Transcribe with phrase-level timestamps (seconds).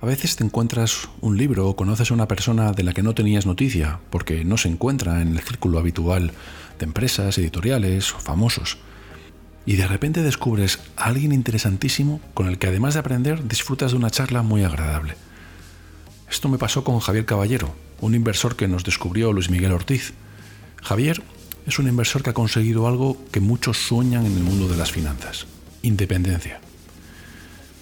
[0.00, 3.14] A veces te encuentras un libro o conoces a una persona de la que no
[3.14, 6.32] tenías noticia porque no se encuentra en el círculo habitual
[6.78, 8.76] de empresas, editoriales o famosos.
[9.64, 13.96] Y de repente descubres a alguien interesantísimo con el que además de aprender disfrutas de
[13.96, 15.16] una charla muy agradable.
[16.30, 20.12] Esto me pasó con Javier Caballero, un inversor que nos descubrió Luis Miguel Ortiz.
[20.82, 21.22] Javier
[21.66, 24.92] es un inversor que ha conseguido algo que muchos sueñan en el mundo de las
[24.92, 25.46] finanzas,
[25.82, 26.60] independencia.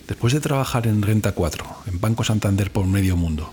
[0.08, 3.50] Después de trabajar en Renta 4, en Banco Santander por medio mundo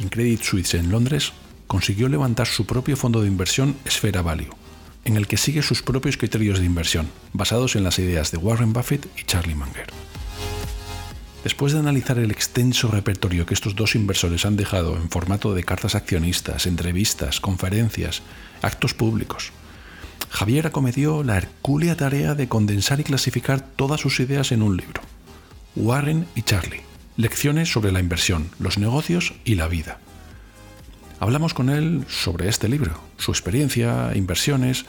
[0.00, 1.32] y en Credit Suisse en Londres,
[1.68, 4.54] consiguió levantar su propio fondo de inversión Esfera Value,
[5.04, 8.72] en el que sigue sus propios criterios de inversión, basados en las ideas de Warren
[8.72, 9.86] Buffett y Charlie Munger.
[11.44, 15.62] Después de analizar el extenso repertorio que estos dos inversores han dejado en formato de
[15.62, 18.22] cartas accionistas, entrevistas, conferencias,
[18.60, 19.52] actos públicos,
[20.30, 25.02] Javier acometió la hercúlea tarea de condensar y clasificar todas sus ideas en un libro.
[25.74, 26.82] Warren y Charlie.
[27.16, 29.98] Lecciones sobre la inversión, los negocios y la vida.
[31.18, 34.84] Hablamos con él sobre este libro, su experiencia, inversiones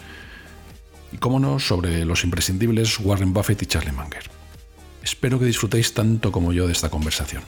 [1.11, 4.23] y, cómo no, sobre los imprescindibles Warren Buffett y Charlie Munger.
[5.03, 7.43] Espero que disfrutéis tanto como yo de esta conversación.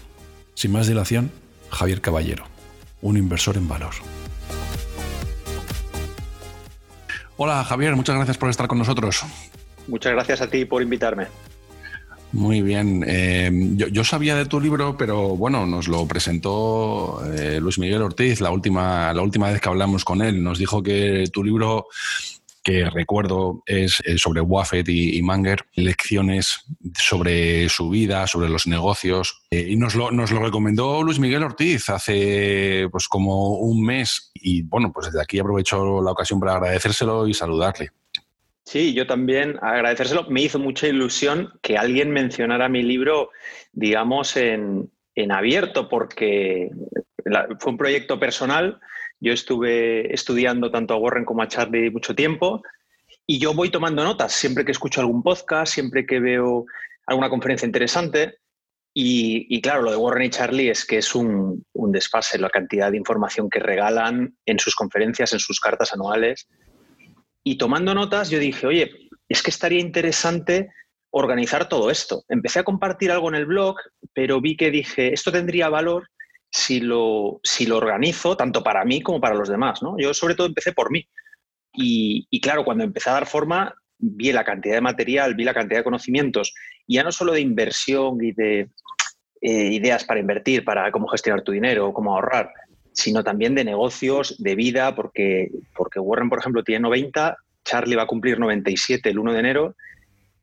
[0.53, 1.31] Sin más dilación,
[1.71, 2.45] Javier Caballero,
[3.01, 3.93] un inversor en valor.
[7.37, 9.23] Hola Javier, muchas gracias por estar con nosotros.
[9.87, 11.27] Muchas gracias a ti por invitarme.
[12.35, 13.01] Muy bien.
[13.07, 18.41] Eh, yo, sabía de tu libro, pero bueno, nos lo presentó eh, Luis Miguel Ortiz
[18.41, 20.43] la última, la última vez que hablamos con él.
[20.43, 21.87] Nos dijo que tu libro,
[22.61, 29.43] que recuerdo, es sobre Buffett y, Manger, lecciones sobre su vida, sobre los negocios.
[29.49, 34.31] Eh, y nos lo, nos lo recomendó Luis Miguel Ortiz hace pues como un mes.
[34.33, 37.91] Y bueno, pues desde aquí aprovecho la ocasión para agradecérselo y saludarle.
[38.65, 40.25] Sí, yo también agradecérselo.
[40.27, 43.29] Me hizo mucha ilusión que alguien mencionara mi libro,
[43.71, 44.89] digamos, en,
[45.31, 46.71] abierto, porque
[47.59, 48.79] fue un proyecto personal.
[49.19, 52.63] Yo estuve estudiando tanto a Warren como a Charlie mucho tiempo
[53.27, 56.65] y yo voy tomando notas siempre que escucho algún podcast, siempre que veo
[57.05, 58.39] alguna conferencia interesante.
[58.97, 62.89] Y, claro, lo de Warren y Charlie es que es un, un desfase, la cantidad
[62.89, 66.47] de información que regalan en sus conferencias, en sus cartas anuales
[67.47, 68.91] y tomando notas, yo dije, oye,
[69.29, 70.71] es que estaría interesante
[71.11, 72.23] organizar todo esto.
[72.27, 73.75] Empecé a compartir algo en el blog,
[74.13, 76.09] pero vi que dije, esto tendría valor
[76.51, 79.83] si lo, si lo organizo, tanto para mí como para los demás.
[79.83, 79.95] ¿no?
[79.99, 81.07] Yo sobre todo empecé por mí.
[81.77, 85.81] Y, claro, cuando empecé a dar forma, vi la cantidad de material, vi la cantidad
[85.81, 86.51] de conocimientos,
[86.87, 88.71] ya no solo de inversión y de
[89.41, 92.51] eh, ideas para invertir, para cómo gestionar tu dinero, cómo ahorrar,
[92.95, 98.03] sino también de negocios, de vida, porque, porque Warren, por ejemplo, tiene 90, Charlie va
[98.03, 99.75] a cumplir 97 el 1 de enero,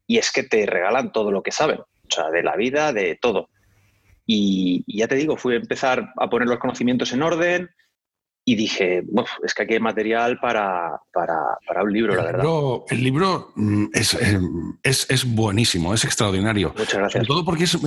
[0.07, 3.19] y es que te regalan todo lo que saben, o sea, de la vida, de
[3.21, 3.49] todo.
[4.27, 7.71] Y, ya te digo, fui a empezar a poner los conocimientos en orden
[8.45, 9.03] y dije,
[9.45, 12.45] es que aquí hay material para, para, un libro, la verdad.
[12.91, 14.39] el libro mm, es, eh,
[14.83, 16.75] es, es, buenísimo, es extraordinario.
[16.77, 17.13] Muchas gracias.
[17.13, 17.79] Sobre todo porque es,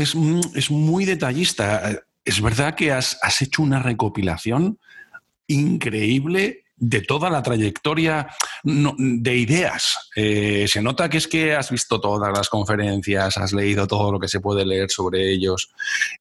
[0.56, 4.80] es muy detallista es verdad que has, hecho una recopilación
[5.48, 8.28] increíble de toda la trayectoria
[8.64, 10.10] de ideas.
[10.16, 14.20] Eh, se nota que es que has visto todas las conferencias, has leído todo lo
[14.20, 15.72] que se puede leer sobre ellos.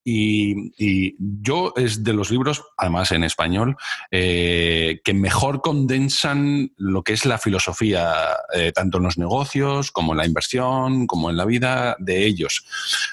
[0.04, 3.76] Y, yo es de los libros, además en español,
[4.10, 10.12] eh, que mejor condensan lo que es la filosofía, eh, tanto en los negocios como
[10.12, 12.64] en la inversión, como en la vida de ellos.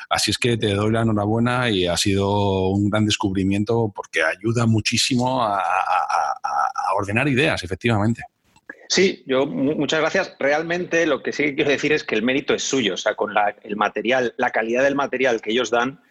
[0.09, 4.65] Así es que te doy la enhorabuena y ha sido un gran descubrimiento porque ayuda
[4.65, 5.61] muchísimo a
[6.93, 8.23] ordenar ideas, efectivamente.
[8.91, 10.35] Sí, yo muchas gracias.
[10.37, 13.33] Realmente lo que sí quiero decir es que el mérito es suyo, o sea, con
[13.63, 16.01] el material, la calidad del material que ellos dan,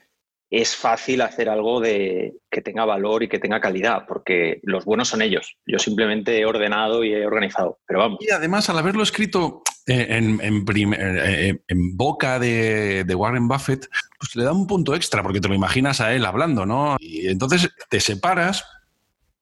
[0.50, 5.08] es fácil hacer algo de que tenga valor y que tenga calidad, porque los buenos
[5.08, 5.56] son ellos.
[5.64, 8.18] Yo simplemente he ordenado y he organizado, pero vamos.
[8.20, 13.88] Y además, al haberlo escrito eh, en, eh, en, boca de, de, Warren Buffett,
[14.18, 16.96] pues le da un punto extra, porque te lo imaginas a él hablando, ¿no?
[16.98, 18.64] Y entonces te separas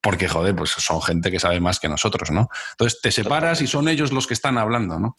[0.01, 2.49] porque, joder, pues son gente que sabe más que nosotros, ¿no?
[2.71, 5.15] Entonces te separas y son ellos los que están hablando, ¿no?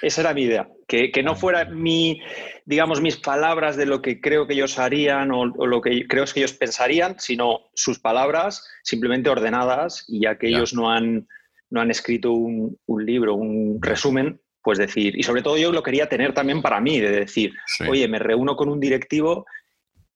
[0.00, 2.20] Esa era mi idea, que, no fuera mi,
[2.64, 6.40] digamos, mis palabras de lo que creo que ellos harían o, lo que creo que
[6.40, 11.28] ellos pensarían, sino sus palabras simplemente ordenadas y ya que ellos no han,
[11.70, 16.08] no han escrito un, libro, un resumen, pues decir, y sobre todo yo lo quería
[16.08, 17.52] tener también para mí, de decir,
[17.86, 19.44] oye, me reúno con un directivo,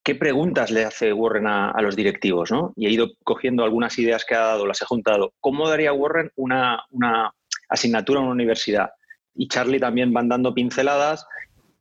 [0.06, 2.52] ¿qué preguntas le hace Warren a, los directivos?
[2.52, 2.72] ¿no?
[2.76, 5.34] Y he ido cogiendo algunas ideas que ha dado, las he juntado.
[5.40, 7.34] ¿Cómo daría Warren una, una
[7.68, 8.90] asignatura en una universidad?
[9.34, 11.26] Y Charlie también van dando pinceladas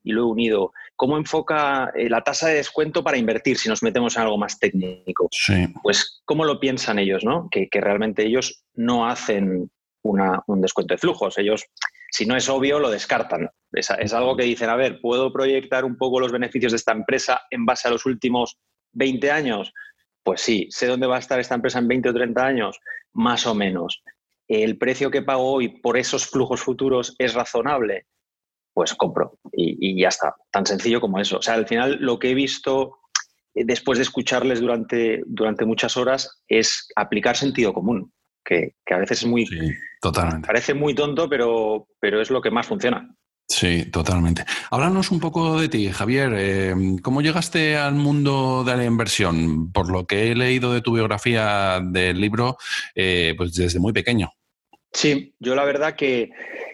[0.03, 0.73] y lo he unido.
[0.95, 4.57] ¿Cómo enfoca eh, la tasa de descuento para invertir si nos metemos en algo más
[4.57, 5.27] técnico?
[5.29, 5.67] Sí.
[5.83, 7.23] Pues, ¿cómo lo piensan ellos?
[7.23, 7.47] ¿no?
[7.51, 9.69] Que, realmente ellos no hacen
[10.01, 11.37] un descuento de flujos.
[11.37, 11.63] Ellos,
[12.15, 13.49] si no es obvio, lo descartan.
[13.71, 17.41] Es, algo que dicen, a ver, ¿puedo proyectar un poco los beneficios de esta empresa
[17.49, 18.57] en base a los últimos
[18.93, 19.73] 20 años?
[20.23, 20.67] Pues sí.
[20.69, 22.79] ¿Sé dónde va a estar esta empresa en 20 o 30 años?
[23.11, 24.01] Más o menos.
[24.47, 28.05] ¿El precio que pago hoy por esos flujos futuros es razonable?
[28.75, 31.37] pues compro y, ya está, tan sencillo como eso.
[31.37, 32.97] O sea, al final lo que he visto
[33.53, 38.11] eh, después de escucharles durante, durante muchas horas es aplicar sentido común,
[38.45, 39.45] que, a veces es muy...
[39.99, 40.47] totalmente.
[40.47, 43.09] Parece muy tonto, pero, pero es lo que más funciona.
[43.47, 44.43] Sí, totalmente.
[44.71, 46.33] Háblanos un poco de ti, Javier.
[46.35, 49.71] Eh, ¿Cómo llegaste al mundo de la inversión?
[49.71, 52.57] Por lo que he leído de tu biografía del libro,
[52.95, 54.31] eh, pues desde muy pequeño.
[54.91, 56.31] Sí, yo la verdad que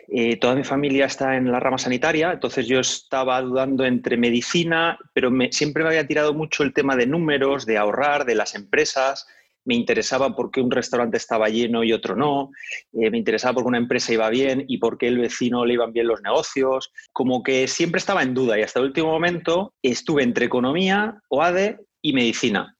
[0.07, 4.97] eh, toda mi familia está en la rama sanitaria, entonces yo estaba dudando entre medicina,
[5.13, 9.27] pero siempre me había tirado mucho el tema de números, de ahorrar, de las empresas.
[9.65, 12.49] Me interesaba por qué un restaurante estaba lleno y otro no.
[12.93, 15.75] Eh, me interesaba por qué una empresa iba bien y por qué el vecino le
[15.75, 16.91] iban bien los negocios.
[17.11, 21.79] Como que siempre estaba en duda y hasta el último momento estuve entre economía, OADE
[22.01, 22.75] y medicina.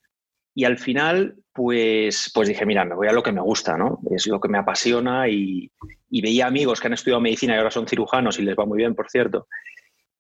[0.54, 4.00] Y al final, pues, pues dije, mira, me voy a lo que me gusta, ¿no?
[4.12, 5.72] Es lo que me apasiona y,
[6.10, 8.96] veía amigos que han estudiado medicina y ahora son cirujanos y les va muy bien,
[8.96, 9.48] por cierto.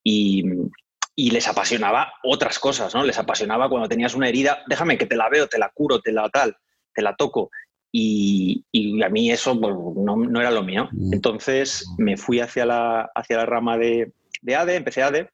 [0.03, 0.43] Y,
[1.29, 3.03] les apasionaba otras cosas, ¿no?
[3.03, 6.12] Les apasionaba cuando tenías una herida, déjame que te la veo, te la curo, te
[6.12, 6.57] la tal,
[6.94, 7.51] te la toco.
[7.91, 8.63] Y,
[9.03, 10.89] a mí eso pues, no, era lo mío.
[10.91, 11.13] Mm.
[11.13, 15.29] Entonces me fui hacia la, hacia la rama de, de ADE, empecé ADE,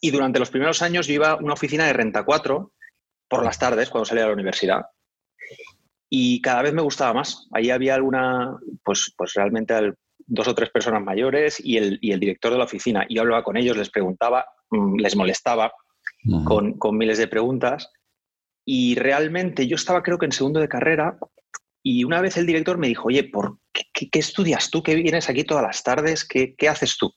[0.00, 2.72] y durante los primeros años yo iba a una oficina de Renta 4
[3.28, 4.82] por las tardes cuando salía de la universidad.
[6.08, 7.46] Y cada vez me gustaba más.
[7.52, 9.74] Ahí había alguna, pues, pues realmente
[10.26, 13.04] dos o tres personas mayores y el, y el director de la oficina.
[13.08, 14.46] Y yo hablaba con ellos, les preguntaba,
[14.98, 15.72] les molestaba
[16.44, 17.90] con, con miles de preguntas.
[18.64, 21.18] Y realmente yo estaba creo que en segundo de carrera
[21.82, 24.82] y una vez el director me dijo, oye, ¿por qué, qué, estudias tú?
[24.82, 26.26] ¿Qué vienes aquí todas las tardes?
[26.26, 27.12] ¿Qué, ¿Qué, haces tú?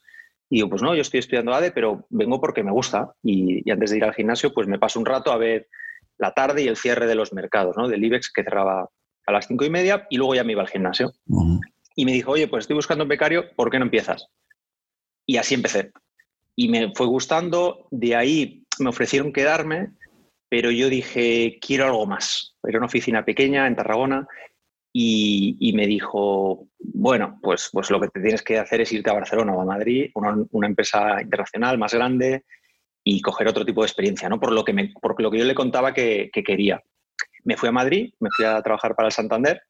[0.48, 3.12] Y yo, pues no, yo estoy estudiando ADE, pero vengo porque me gusta.
[3.22, 5.68] Y, y, antes de ir al gimnasio, pues me paso un rato a ver
[6.16, 7.88] la tarde y el cierre de los mercados, ¿no?
[7.88, 8.88] Del IBEX que cerraba
[9.26, 11.12] a las cinco y media y luego ya me iba al gimnasio.
[11.96, 14.28] Y me dijo, oye, pues estoy buscando un becario, ¿por qué no empiezas?
[15.26, 15.92] Y así empecé.
[16.56, 19.90] Y me fue gustando, de ahí me ofrecieron quedarme,
[20.48, 22.56] pero yo dije, quiero algo más.
[22.62, 24.26] Era una oficina pequeña en Tarragona
[24.92, 29.14] y, me dijo, bueno, pues, pues lo que te tienes que hacer es irte a
[29.14, 32.44] Barcelona o a Madrid, una, una empresa internacional más grande,
[33.04, 34.40] y coger otro tipo de experiencia, ¿no?
[34.40, 36.82] Por lo que, por lo que yo le contaba que, quería.
[37.44, 39.62] Me fui a Madrid, me fui a trabajar para el Santander,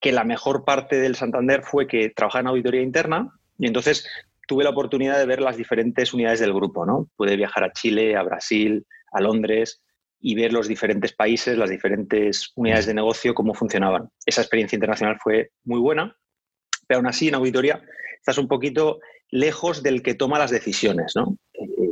[0.00, 4.06] que la mejor parte del Santander fue que trabajaba en auditoría interna y entonces
[4.48, 7.08] tuve la oportunidad de ver las diferentes unidades del grupo, ¿no?
[7.16, 9.82] Pude viajar a Chile, a Brasil, a Londres
[10.20, 14.08] y ver los diferentes países, las diferentes unidades de negocio, cómo funcionaban.
[14.26, 16.16] Esa experiencia internacional fue muy buena,
[16.88, 17.80] pero aún así en auditoría
[18.18, 18.98] estás un poquito
[19.30, 21.36] lejos del que toma las decisiones, ¿no?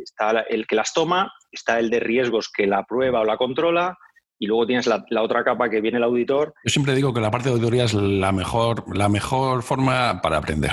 [0.03, 3.99] está el que las toma, está el de riesgos que la prueba o la controla,
[4.39, 6.55] y luego tienes la, otra capa que viene el auditor.
[6.65, 10.39] Yo siempre digo que la parte de auditoría es la mejor, la mejor forma para
[10.39, 10.73] aprender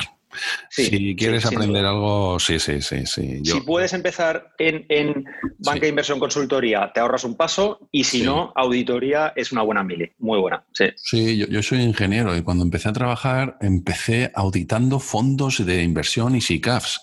[0.70, 3.06] si quieres aprender algo, sí, sí, sí.
[3.06, 3.42] sí.
[3.44, 5.26] Si puedes empezar en,
[5.60, 9.84] banca de inversión consultoría, te ahorras un paso y si no, auditoría es una buena
[9.84, 10.64] mili, muy buena.
[10.74, 16.36] Sí, sí yo, soy ingeniero y cuando empecé a trabajar empecé auditando fondos de inversión
[16.36, 17.02] y SICAFs.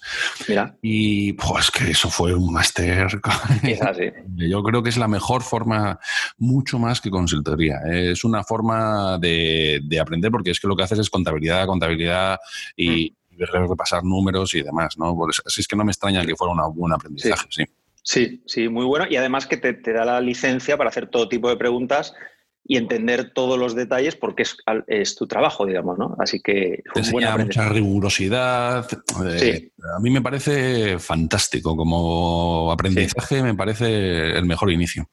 [0.48, 0.76] Mira.
[0.82, 3.08] Y pues que eso fue un máster.
[4.36, 5.98] yo creo que es la mejor forma,
[6.38, 7.80] mucho más que consultoría.
[7.90, 12.38] Es una forma de, aprender porque es que lo que haces es contabilidad, contabilidad
[12.76, 13.10] y...
[13.10, 15.16] Mm repasar números y demás, ¿no?
[15.44, 17.64] así es que no me extraña que fuera un buen aprendizaje, sí.
[18.02, 18.42] sí.
[18.46, 19.06] Sí, muy bueno.
[19.08, 22.14] Y además que te, da la licencia para hacer todo tipo de preguntas
[22.64, 24.44] y entender todos los detalles porque
[24.86, 26.16] es, tu trabajo, digamos, ¿no?
[26.18, 26.82] Así que...
[26.94, 28.86] Te enseña mucha rigurosidad.
[29.24, 35.08] Eh, a mí me parece fantástico como aprendizaje, me parece el mejor inicio.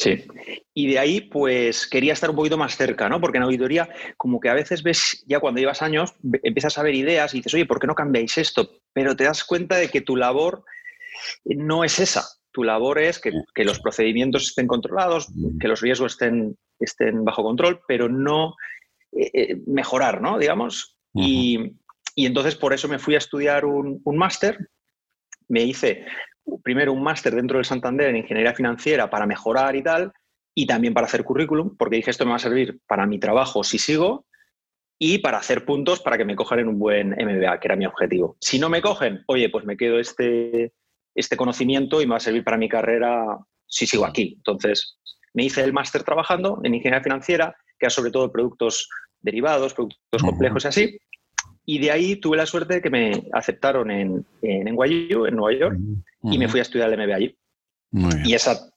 [0.00, 0.24] Sí.
[0.72, 3.20] Y de ahí, pues quería estar un poquito más cerca, ¿no?
[3.20, 6.94] Porque en auditoría, como que a veces ves, ya cuando llevas años, empiezas a ver
[6.94, 8.80] ideas y dices, oye, ¿por qué no cambiáis esto?
[8.94, 10.64] Pero te das cuenta de que tu labor
[11.44, 12.24] no es esa.
[12.50, 13.30] Tu labor es que,
[13.62, 15.28] los procedimientos estén controlados,
[15.60, 18.54] que los riesgos estén, estén bajo control, pero no
[19.12, 20.38] eh, eh, mejorar, ¿no?
[20.38, 20.96] Digamos.
[21.12, 21.76] y,
[22.16, 24.70] entonces por eso me fui a estudiar un, un máster.
[25.48, 26.06] Me hice
[26.62, 30.12] primero un máster dentro del Santander en ingeniería financiera para mejorar y tal,
[30.54, 33.64] y también para hacer currículum, porque dije esto me va a servir para mi trabajo
[33.64, 34.26] si sigo
[34.98, 37.86] y para hacer puntos para que me cojan en un buen MBA, que era mi
[37.86, 38.36] objetivo.
[38.40, 40.74] Si no me cogen, oye, pues me quedo este,
[41.14, 44.34] este conocimiento y me va a servir para mi carrera si sigo aquí.
[44.36, 44.98] Entonces,
[45.32, 48.88] me hice el máster trabajando en ingeniería financiera, que era sobre todo productos
[49.20, 50.98] derivados, productos complejos y así.
[51.70, 55.56] Y de ahí tuve la suerte de que me aceptaron en, en NYU, en Nueva
[55.56, 55.78] York,
[56.24, 57.38] y me fui a estudiar el MBA allí.
[58.24, 58.72] Y esa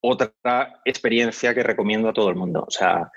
[0.00, 0.32] otra
[0.86, 2.64] experiencia que recomiendo a todo el mundo.
[2.66, 3.12] O sea,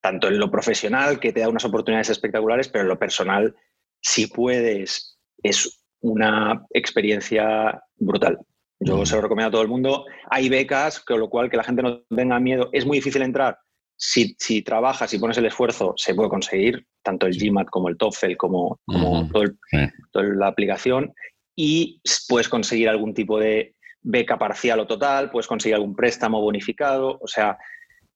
[0.00, 3.54] tanto en lo profesional, que te da unas oportunidades espectaculares, pero en lo personal,
[4.00, 8.38] si puedes, es una experiencia brutal.
[8.80, 10.06] Yo se lo recomiendo a todo el mundo.
[10.30, 12.70] Hay becas, con lo cual que la gente no tenga miedo.
[12.72, 13.58] Es muy difícil entrar.
[13.96, 17.96] Si, si trabajas y pones el esfuerzo, se puede conseguir, tanto el GMAT como el
[17.96, 21.12] TOEFL, como, como toda la aplicación.
[21.56, 27.18] Y puedes conseguir algún tipo de beca parcial o total, puedes conseguir algún préstamo bonificado.
[27.20, 27.58] O sea,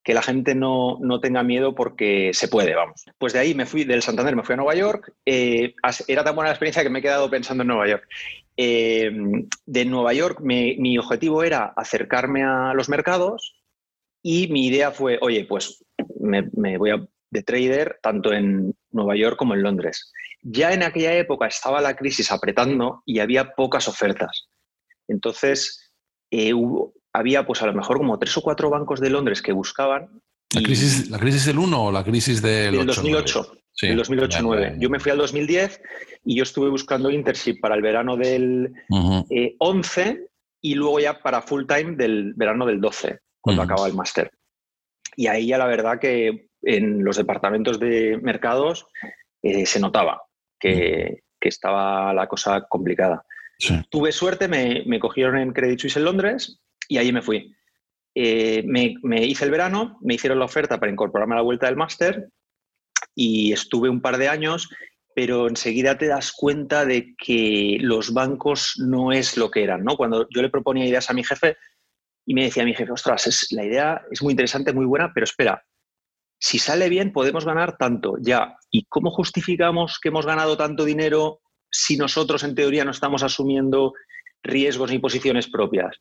[0.03, 3.05] que la gente no, tenga miedo porque se puede, vamos.
[3.19, 5.13] Pues de ahí me fui, del Santander me fui a Nueva York.
[5.25, 5.75] Eh,
[6.09, 8.09] era tan buena la experiencia que me he quedado pensando en Nueva York.
[8.57, 9.13] Eh,
[9.67, 13.58] de Nueva York mi objetivo era acercarme a los mercados
[14.23, 15.85] y mi idea fue, oye, pues
[16.21, 16.43] me,
[16.79, 20.13] voy a, de trader tanto en Nueva York como en Londres.
[20.43, 24.49] Ya en aquella época estaba la crisis apretando y había pocas ofertas.
[25.09, 25.93] Entonces,
[26.31, 29.53] eh, hubo, había pues a lo mejor como tres o cuatro bancos de Londres que
[29.53, 30.23] buscaban.
[30.55, 33.59] ¿La, crisis, ¿La crisis del 1 o la crisis del, del 2008?
[33.79, 34.79] Sí, el 2008-9.
[34.81, 35.81] Yo me fui al 2010
[36.25, 38.73] y yo estuve buscando internship para el verano del
[39.59, 40.27] 11 eh,
[40.61, 44.31] y luego ya para full time del verano del 12, cuando acaba el máster.
[45.17, 48.87] Y ahí ya la verdad que en los departamentos de mercados
[49.43, 50.23] eh, se notaba
[50.59, 53.25] que, que, estaba la cosa complicada.
[53.91, 57.55] Tuve suerte, me, me, cogieron en Credit Suisse en Londres y ahí me fui.
[58.21, 61.77] Eh, me, hice el verano, me hicieron la oferta para incorporarme a la vuelta del
[61.77, 62.29] máster
[63.15, 64.69] y estuve un par de años,
[65.15, 69.85] pero enseguida te das cuenta de que los bancos no es lo que eran.
[69.85, 69.97] ¿no?
[69.97, 71.57] Cuando yo le proponía ideas a mi jefe
[72.29, 75.25] y me decía mi jefe, ostras, es, la idea es muy interesante, muy buena, pero
[75.25, 75.65] espera,
[76.39, 78.55] si sale bien podemos ganar tanto, ya.
[78.71, 83.95] ¿Y cómo justificamos que hemos ganado tanto dinero si nosotros en teoría no estamos asumiendo
[84.43, 85.97] riesgos ni posiciones propias?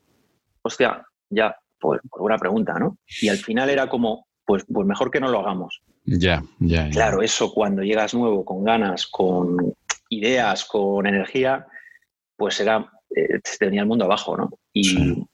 [0.63, 2.98] hostia, ya, pues, pues, buena pregunta, ¿no?
[3.22, 5.81] Y al final era como, pues, pues mejor que no lo hagamos.
[6.03, 9.74] Ya, ya, Claro, eso cuando llegas nuevo, con ganas, con
[10.10, 11.65] ideas, con energía,
[12.36, 14.50] pues era, eh, te venía el mundo abajo, ¿no?
[14.74, 15.25] Y,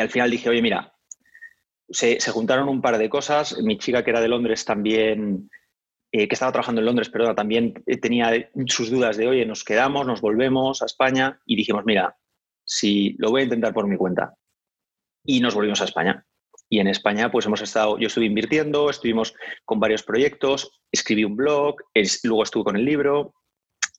[0.00, 0.94] al final dije, oye, mira,
[1.88, 3.56] se, juntaron un par de cosas.
[3.62, 5.50] Mi chica, que era de Londres, también,
[6.12, 10.06] eh, que estaba trabajando en Londres, pero también tenía sus dudas de, oye, nos quedamos,
[10.06, 11.40] nos volvemos a España.
[11.46, 12.16] Y dijimos, mira,
[12.64, 14.34] si lo voy a intentar por mi cuenta
[15.24, 16.24] y nos volvimos a España.
[16.68, 19.34] Y en España, pues hemos estado, yo estuve invirtiendo, estuvimos
[19.64, 21.76] con varios proyectos, escribí un blog,
[22.24, 23.34] luego estuve con el libro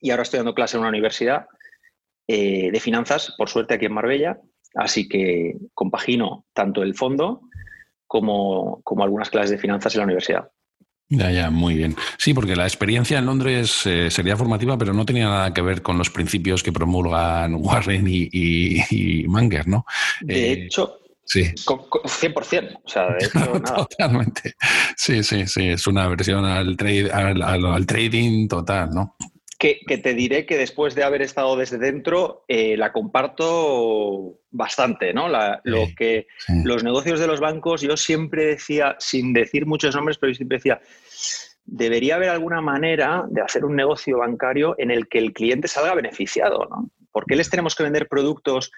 [0.01, 1.47] y ahora estoy dando clase en una universidad
[2.27, 4.39] eh, de finanzas, por suerte aquí en Marbella,
[4.75, 7.41] así que compagino tanto el fondo
[8.07, 10.49] como, como algunas clases de finanzas en la universidad.
[11.07, 11.95] Ya, ya, muy bien.
[12.17, 15.83] Sí, porque la experiencia en Londres eh, sería formativa, pero no tenía nada que ver
[15.83, 19.85] con los principios que promulgan Warren y, y, Manger, ¿no?
[20.21, 21.41] De eh, hecho, Sí.
[21.41, 22.81] 100%.
[22.83, 24.53] O sea, de hecho, Totalmente.
[24.95, 25.69] Sí, sí, sí.
[25.69, 29.15] Es una versión al, trade, al, trading total, ¿no?
[29.57, 35.27] Que, te diré que después de haber estado desde dentro, eh, la comparto bastante, ¿no?
[35.27, 36.27] lo que
[36.63, 40.57] los negocios de los bancos, yo siempre decía, sin decir muchos nombres, pero yo siempre
[40.57, 40.81] decía,
[41.65, 45.95] debería haber alguna manera de hacer un negocio bancario en el que el cliente salga
[45.95, 46.89] beneficiado, ¿no?
[47.11, 48.71] ¿Por qué les tenemos que vender productos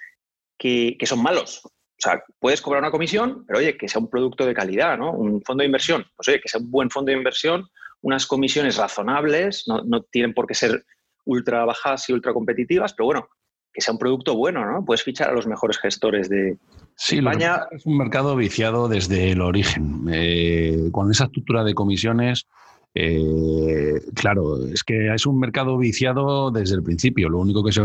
[0.57, 1.65] que, que son malos?
[1.65, 5.11] O sea, puedes cobrar una comisión, pero oye, que sea un producto de calidad, ¿no?
[5.11, 7.67] Un fondo de inversión, pues oye, que sea un buen fondo de inversión,
[8.07, 10.85] unas comisiones razonables, no, tienen por qué ser
[11.25, 13.27] ultra bajas y ultra competitivas, pero bueno,
[13.73, 14.85] que sea un producto bueno, ¿no?
[14.85, 16.57] Puedes fichar a los mejores gestores de
[16.95, 17.63] sí, España.
[17.69, 20.05] es un mercado viciado desde el origen.
[20.09, 22.47] Eh, con esa estructura de comisiones,
[22.95, 27.27] eh, claro, es que es un mercado viciado desde el principio.
[27.27, 27.81] Lo único que se,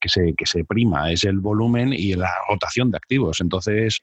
[0.00, 3.40] que se, que se prima es el volumen y la rotación de activos.
[3.40, 4.00] Entonces,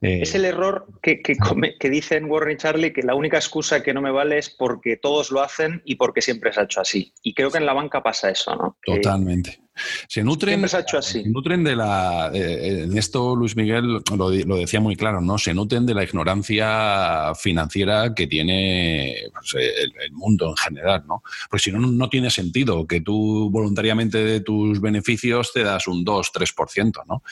[0.00, 4.00] es el error que, que, dicen Warren y Charlie que la única excusa que no
[4.00, 7.12] me vale es porque todos lo hacen y porque siempre se ha hecho así.
[7.22, 8.78] Y creo que en la banca pasa eso, ¿no?
[8.82, 9.60] Totalmente.
[10.08, 11.22] Se nutren, se, ha hecho así.
[11.22, 12.30] se nutren de la.
[12.32, 15.36] Eh, en esto Luis Miguel lo, decía muy claro, ¿no?
[15.36, 21.22] Se nutren de la ignorancia financiera que tiene pues, el, mundo en general, ¿no?
[21.48, 26.04] Porque si no, no tiene sentido que tú voluntariamente de tus beneficios te das un
[26.04, 27.22] 2-3%, ¿no?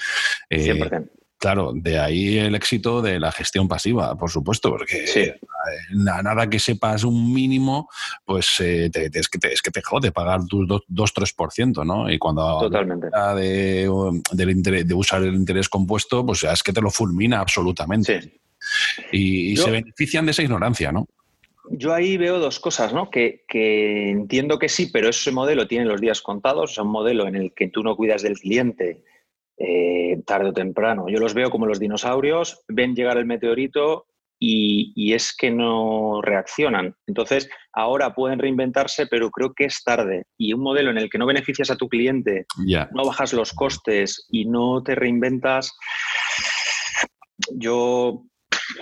[0.50, 1.10] 100%.
[1.38, 5.38] Claro, de ahí el éxito de la gestión pasiva, por supuesto, porque
[5.92, 7.88] nada que sepas un mínimo,
[8.24, 12.10] pues eh, es, que te, es que te jode pagar tus 2-3%, ¿no?
[12.10, 13.06] Y cuando Totalmente.
[13.36, 18.20] De, usar el interés compuesto, pues es que te lo fulmina absolutamente.
[18.20, 18.32] Sí.
[19.12, 21.06] Y, se benefician de esa ignorancia, ¿no?
[21.70, 23.10] Yo ahí veo dos cosas, ¿no?
[23.10, 27.28] Que, que, entiendo que sí, pero ese modelo tiene los días contados, es un modelo
[27.28, 29.04] en el que tú no cuidas del cliente
[29.58, 31.06] eh, tarde o temprano.
[31.08, 34.06] Yo los veo como los dinosaurios, ven llegar el meteorito
[34.40, 36.94] y, es que no reaccionan.
[37.06, 40.24] Entonces, ahora pueden reinventarse, pero creo que es tarde.
[40.38, 42.46] Y un modelo en el que no beneficias a tu cliente,
[42.92, 45.76] no bajas los costes y no te reinventas,
[47.52, 48.22] yo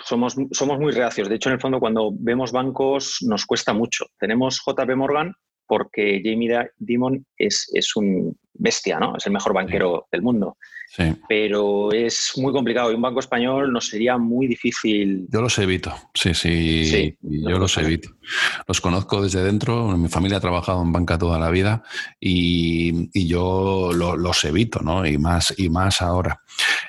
[0.04, 1.28] somos, somos muy reacios.
[1.28, 4.06] De hecho, en el fondo, cuando vemos bancos, nos cuesta mucho.
[4.18, 5.32] Tenemos JP Morgan
[5.66, 9.16] porque Jamie Dimon es, es un bestia, ¿no?
[9.16, 10.56] Es el mejor banquero del mundo.
[11.28, 15.26] Pero es muy complicado y un banco español nos sería muy difícil.
[15.30, 18.10] Yo los evito, sí, sí, yo los evito.
[18.66, 21.82] Los conozco desde dentro, mi familia ha trabajado en banca toda la vida
[22.20, 25.04] y, yo los evito, ¿no?
[25.04, 26.40] Y más, y más ahora.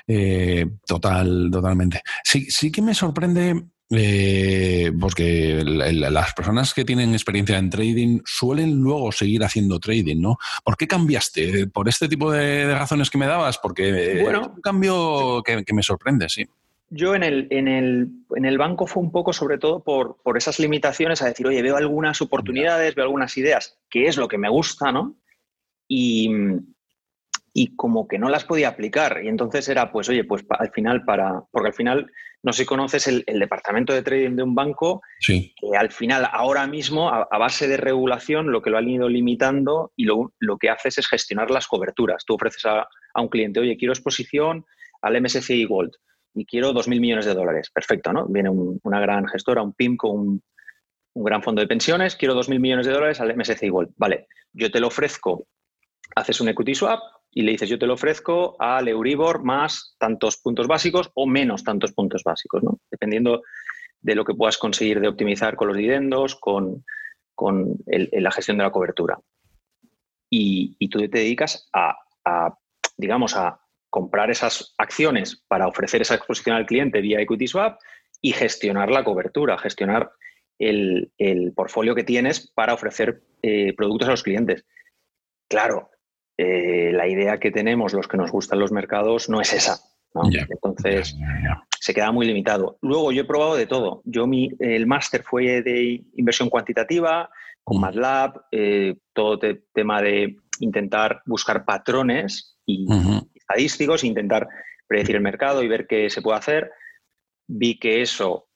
[0.06, 2.00] Eh, total, totalmente.
[2.24, 8.74] Sí, sí que me sorprende eh, porque las personas que tienen experiencia en trading suelen
[8.82, 10.38] luego seguir haciendo trading, ¿no?
[10.62, 11.68] ¿Por qué cambiaste?
[11.68, 13.58] ¿Por este tipo de, razones que me dabas?
[13.58, 16.46] Porque bueno, es un cambio que, me sorprende, sí.
[16.90, 20.38] Yo en el, en, el, en el, banco fue un poco sobre todo por, por,
[20.38, 24.38] esas limitaciones a decir, oye, veo algunas oportunidades, veo algunas ideas, que es lo que
[24.38, 25.16] me gusta, ¿no?
[25.86, 26.30] Y,
[27.60, 29.20] y como que no las podía aplicar.
[29.24, 32.08] Y entonces era, pues, oye, pues al final para, porque al final
[32.40, 36.68] no sé si conoces el, departamento de trading de un banco, que al final, ahora
[36.68, 40.30] mismo, a, base de regulación, lo que lo han ido limitando y lo,
[40.60, 42.24] que haces es gestionar las coberturas.
[42.24, 44.64] Tú ofreces a, un cliente, oye, quiero exposición
[45.02, 45.90] al MSCI Gold
[46.34, 47.70] y quiero 2.000 millones de dólares.
[47.74, 48.28] Perfecto, ¿no?
[48.28, 50.42] Viene una gran gestora, un PIM con un,
[51.14, 53.90] un gran fondo de pensiones, quiero 2.000 millones de dólares al MSCI Gold.
[53.96, 55.48] Vale, yo te lo ofrezco,
[56.14, 57.00] haces un equity swap,
[57.38, 61.62] y le dices, yo te lo ofrezco al Euribor más tantos puntos básicos o menos
[61.62, 62.80] tantos puntos básicos, ¿no?
[62.90, 63.42] dependiendo
[64.00, 66.84] de lo que puedas conseguir de optimizar con los dividendos, con,
[67.86, 69.20] la gestión de la cobertura.
[70.28, 71.94] Y, tú te dedicas a,
[72.96, 77.78] digamos, a comprar esas acciones para ofrecer esa exposición al cliente vía equity swap
[78.20, 80.10] y gestionar la cobertura, gestionar
[80.58, 81.12] el,
[81.54, 84.66] portfolio que tienes para ofrecer eh, productos a los clientes.
[85.48, 85.90] Claro,
[86.40, 89.80] eh, la idea que tenemos los que nos gustan los mercados no es esa.
[90.48, 91.16] Entonces,
[91.80, 92.78] se queda muy limitado.
[92.80, 94.02] Luego, yo he probado de todo.
[94.04, 97.28] Yo mi, el máster fue de inversión cuantitativa,
[97.64, 99.40] con MATLAB, eh, todo
[99.74, 102.86] tema de intentar buscar patrones y
[103.34, 104.48] estadísticos, intentar
[104.86, 106.70] predecir el mercado y ver qué se puede hacer.
[107.48, 108.48] Vi que eso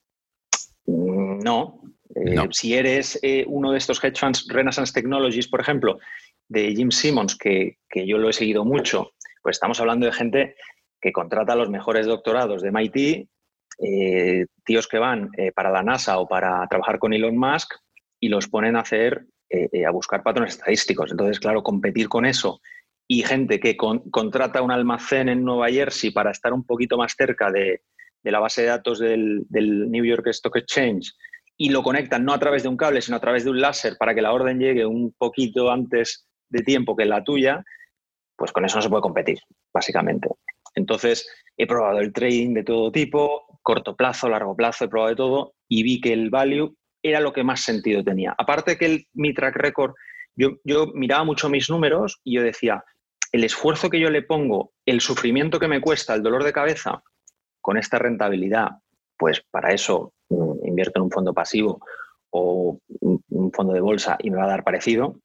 [0.85, 1.81] mm, no.
[2.15, 5.99] Eh, si eres uno de estos hedge funds, Renaissance Technologies, por ejemplo,
[6.47, 10.55] de Jim Simmons, que, yo lo he seguido mucho, pues estamos hablando de gente
[11.01, 13.29] que contrata los mejores doctorados de MIT,
[13.79, 17.73] eh, tíos que van eh, para la NASA o para trabajar con Elon Musk
[18.19, 21.11] y los ponen a hacer, eh, a buscar patrones estadísticos.
[21.11, 22.61] Entonces, claro, competir con eso
[23.07, 27.51] y gente que contrata un almacén en Nueva Jersey para estar un poquito más cerca
[27.51, 27.81] de,
[28.23, 31.13] la base de datos del, del, New York Stock Exchange
[31.57, 33.97] y lo conectan no a través de un cable, sino a través de un láser
[33.99, 37.63] para que la orden llegue un poquito antes de tiempo que la tuya,
[38.37, 39.39] pues con eso no se puede competir,
[39.73, 40.29] básicamente.
[40.75, 45.15] Entonces, he probado el trading de todo tipo, corto plazo, largo plazo, he probado de
[45.15, 48.35] todo y vi que el value era lo que más sentido tenía.
[48.37, 49.93] Aparte que el, mi track record,
[50.35, 50.57] yo,
[50.93, 52.83] miraba mucho mis números y yo decía,
[53.31, 57.03] el esfuerzo que yo le pongo, el sufrimiento que me cuesta, el dolor de cabeza,
[57.61, 58.69] con esta rentabilidad,
[59.17, 61.79] pues para eso mm, invierto en un fondo pasivo
[62.31, 65.19] o un fondo de bolsa y me va a dar parecido,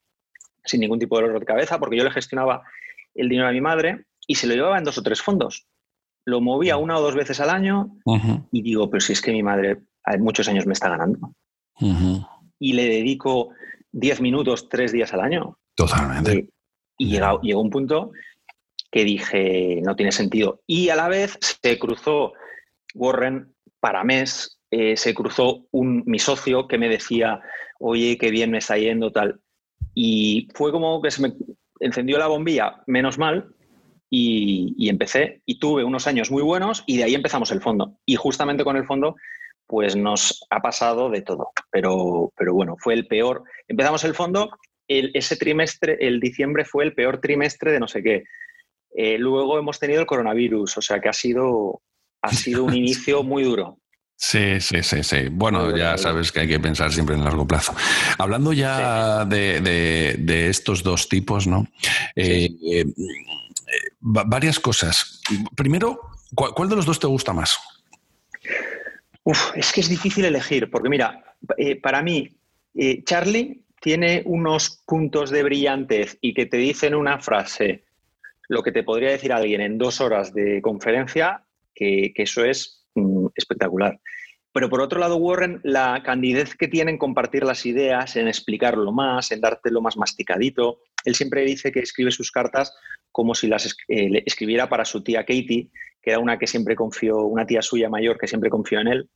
[0.68, 2.62] sin ningún tipo de dolor de cabeza, porque yo le gestionaba
[3.14, 5.66] el dinero a mi madre y se lo llevaba en dos o tres fondos.
[6.24, 7.90] Lo movía una o dos veces al año
[8.52, 11.32] y digo, pero si es que mi madre hay muchos años me está ganando.
[12.58, 13.50] Y le dedico
[13.92, 15.58] diez minutos, tres días al año.
[15.74, 16.50] Totalmente.
[16.98, 18.12] Y, llegó, llegó un punto
[18.90, 20.60] que dije, no tiene sentido.
[20.66, 22.32] Y a la vez se cruzó
[22.94, 27.40] Warren, para mes, eh, se cruzó un, mi socio que me decía,
[27.78, 29.40] oye, qué bien me está yendo, tal.
[30.00, 31.32] Y fue como que se me
[31.80, 33.52] encendió la bombilla, menos mal,
[34.08, 35.42] y, empecé.
[35.44, 37.98] Y tuve unos años muy buenos y de ahí empezamos el fondo.
[38.06, 39.16] Y justamente con el fondo,
[39.66, 41.50] pues nos ha pasado de todo.
[41.72, 43.42] Pero, pero bueno, fue el peor.
[43.66, 44.50] Empezamos el fondo,
[44.86, 48.22] ese trimestre, el diciembre fue el peor trimestre de no sé qué.
[48.94, 51.82] Eh, luego hemos tenido el coronavirus, o sea que ha sido,
[52.22, 53.80] ha sido un inicio muy duro.
[54.20, 55.28] Sí, sí, sí, sí.
[55.30, 57.72] Bueno, ya sabes que hay que pensar siempre en largo plazo.
[58.18, 61.68] Hablando ya de, estos dos tipos, ¿no?
[62.16, 62.84] Eh, eh,
[64.00, 65.22] varias cosas.
[65.54, 66.00] Primero,
[66.34, 67.58] ¿cuál, de los dos te gusta más?
[69.22, 72.36] Uf, es que es difícil elegir, porque mira, eh, para mí,
[73.04, 77.84] Charlie tiene unos puntos de brillantez y que te dicen una frase,
[78.48, 83.26] lo que te podría decir alguien en dos horas de conferencia, que eso es Mm,
[83.34, 83.98] espectacular.
[84.52, 88.92] Pero por otro lado, Warren, la candidez que tiene en compartir las ideas, en explicarlo
[88.92, 90.80] más, en dártelo más masticadito.
[91.04, 92.74] Él siempre dice que escribe sus cartas
[93.12, 95.70] como si las eh, escribiera para su tía Katie,
[96.02, 99.10] que era una que siempre confió, una tía suya mayor que siempre confió en él,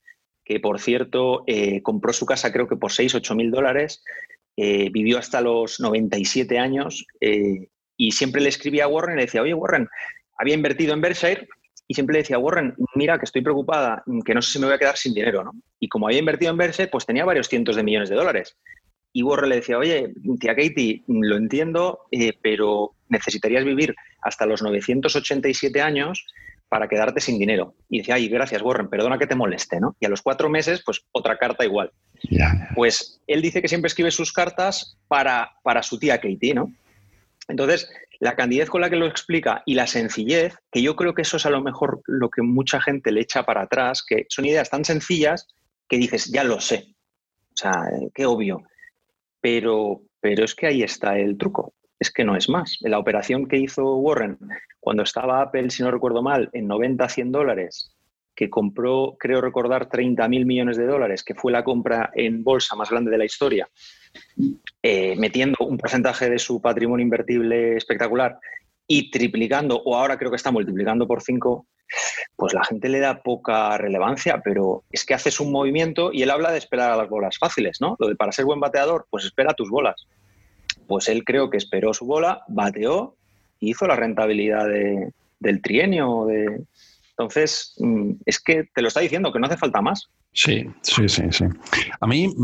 [0.44, 4.04] que por cierto eh, compró su casa creo que por 6, 8 mil dólares,
[4.56, 7.06] eh, vivió hasta los 97 años
[7.96, 9.88] y siempre le escribía a Warren y le decía, oye Warren,
[10.36, 11.48] había invertido en Berkshire,
[11.86, 14.74] y siempre le decía, Warren, mira que estoy preocupada, que no sé si me voy
[14.74, 15.52] a quedar sin dinero, ¿no?
[15.78, 18.56] Y como había invertido en Verse, pues tenía varios cientos de millones de dólares.
[19.12, 24.62] Y Warren le decía, oye, tía Katie, lo entiendo, eh, pero necesitarías vivir hasta los
[24.62, 26.24] 987 años
[26.68, 27.74] para quedarte sin dinero.
[27.90, 29.94] Y decía, ay, gracias, Warren, perdona que te moleste, ¿no?
[30.00, 31.92] Y a los cuatro meses, pues otra carta igual.
[32.74, 36.72] Pues él dice que siempre escribe sus cartas para, para su tía Katie, ¿no?
[37.48, 37.90] Entonces,
[38.22, 41.38] la candidez con la que lo explica y la sencillez, que yo creo que eso
[41.38, 44.70] es a lo mejor lo que mucha gente le echa para atrás, que son ideas
[44.70, 45.48] tan sencillas
[45.88, 46.94] que dices, ya lo sé.
[47.48, 48.62] O sea, eh, qué obvio.
[49.40, 51.74] Pero, pero es que ahí está el truco.
[51.98, 52.78] Es que no es más.
[52.82, 54.38] La operación que hizo Warren
[54.78, 57.96] cuando estaba Apple, si no recuerdo mal, en 90 100 dólares,
[58.36, 62.76] que compró, creo recordar, 30 mil millones de dólares, que fue la compra en bolsa
[62.76, 63.68] más grande de la historia,
[64.82, 68.38] eh, metiendo un porcentaje de su patrimonio invertible espectacular
[68.86, 71.66] y triplicando, o ahora creo que está multiplicando por cinco,
[72.36, 76.30] pues la gente le da poca relevancia, pero es que haces un movimiento y él
[76.30, 77.96] habla de esperar a las bolas fáciles, ¿no?
[77.98, 80.06] Lo de para ser buen bateador, pues espera tus bolas.
[80.86, 83.14] Pues él creo que esperó su bola, bateó
[83.60, 84.66] y hizo la rentabilidad
[85.38, 86.26] del trienio.
[86.26, 86.64] De...
[87.16, 90.08] Entonces, mm, es que te lo está diciendo, que no hace falta más.
[90.34, 91.44] Sí, sí, sí, sí.
[92.00, 92.34] A mí,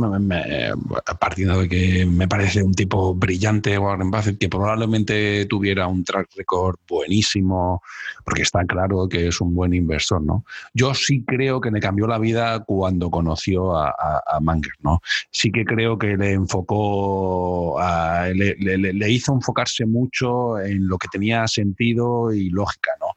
[1.19, 6.29] partiendo de que me parece un tipo brillante, Warren Buffett, que probablemente tuviera un track
[6.37, 7.83] record buenísimo,
[8.25, 10.45] porque está claro que es un buen inversor, ¿no?
[10.75, 15.01] Yo sí creo que le cambió la vida cuando conoció a, a, Manger, ¿no?
[15.31, 17.79] Sí que creo que le enfocó,
[18.35, 23.17] le, le, hizo enfocarse mucho en lo que tenía sentido y lógica, ¿no?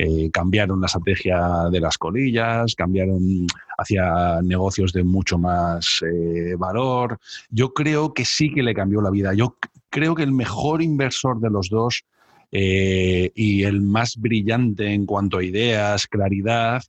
[0.00, 7.18] Eh, cambiaron la estrategia de las colillas, cambiaron hacia negocios de mucho más eh, valor.
[7.50, 9.34] Yo creo que sí que le cambió la vida.
[9.34, 9.56] Yo
[9.90, 12.04] creo que el mejor inversor de los dos
[12.52, 16.80] eh, y el más brillante en cuanto a ideas, claridad,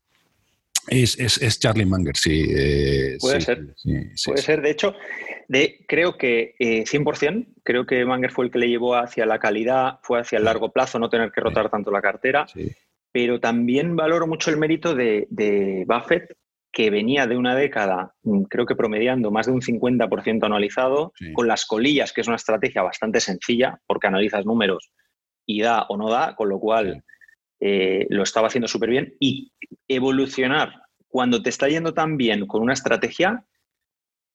[0.87, 2.45] es, es, Charlie Munger, sí.
[3.19, 3.75] Puede ser.
[4.23, 4.61] Puede ser.
[4.61, 4.93] De hecho,
[5.47, 9.99] de, creo que 100%, creo que Munger fue el que le llevó hacia la calidad,
[10.03, 12.45] fue hacia el largo plazo, no tener que rotar tanto la cartera
[13.11, 16.35] pero también valoro mucho el mérito de, Buffett,
[16.71, 21.47] que venía de una década, mm, creo que promediando más de un 50% anualizado, con
[21.47, 24.91] las colillas, que es una estrategia bastante sencilla, porque analizas números
[25.45, 27.03] y da o no da, con lo cual
[27.59, 29.15] eh, lo estaba haciendo súper bien.
[29.19, 29.51] Y
[29.87, 30.73] evolucionar
[31.07, 33.43] cuando te está yendo tan bien con una estrategia,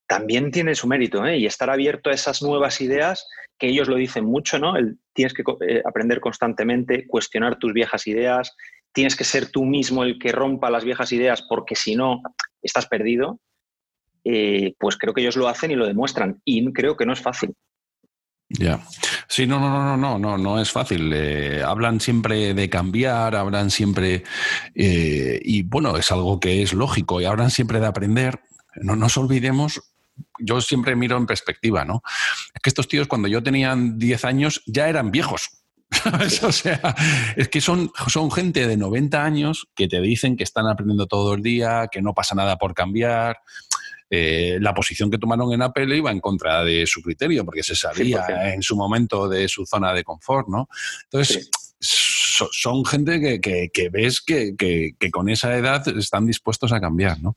[0.07, 1.37] también tiene su mérito, ¿eh?
[1.37, 4.73] y estar abierto a esas nuevas ideas, que ellos lo dicen mucho, ¿no?
[5.13, 8.55] tienes que eh, aprender constantemente, cuestionar tus viejas ideas,
[8.93, 12.21] tienes que ser tú mismo el que rompa las viejas ideas, porque si no,
[12.61, 13.39] estás perdido.
[14.27, 17.21] Eh, pues creo que ellos lo hacen y lo demuestran, y creo que no es
[17.21, 17.53] fácil.
[18.49, 18.79] Ya.
[19.27, 21.13] Sí, no, no, no, no, no, no es fácil.
[21.63, 24.23] hablan siempre de cambiar, hablan siempre,
[24.73, 28.39] y bueno, es algo que es lógico, y hablan siempre de aprender.
[28.81, 29.94] No nos olvidemos
[30.39, 32.01] yo siempre miro en perspectiva, ¿no?
[32.53, 35.49] Es que estos tíos cuando yo tenía 10 años ya eran viejos.
[36.43, 36.95] o sea,
[37.35, 41.35] es que son, son gente de 90 años que te dicen que están aprendiendo todo
[41.35, 43.37] el día, que no pasa nada por cambiar.
[44.09, 47.75] Eh, la posición que tomaron en Apple iba en contra de su criterio, porque se
[47.75, 50.69] salía en su momento de su zona de confort, ¿no?
[51.05, 51.49] Entonces,
[51.79, 57.35] son gente que, ves que, con esa edad están dispuestos a cambiar, ¿no?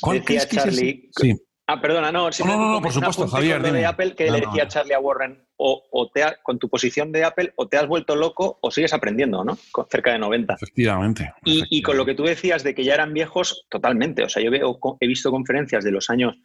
[0.00, 1.34] ¿Cuál decía Charlie, sí.
[1.66, 3.62] Ah, perdona, no, no, no, por supuesto, Javier.
[3.62, 7.54] de Apple que le decía Charlie a Warren, o, te con tu posición de Apple,
[7.56, 9.56] o te has vuelto loco o sigues aprendiendo, ¿no?
[9.72, 10.54] Con cerca de 90.
[10.54, 11.32] Efectivamente.
[11.44, 14.24] Y, con lo que tú decías de que ya eran viejos, totalmente.
[14.24, 16.36] O sea, yo veo, he visto conferencias de los años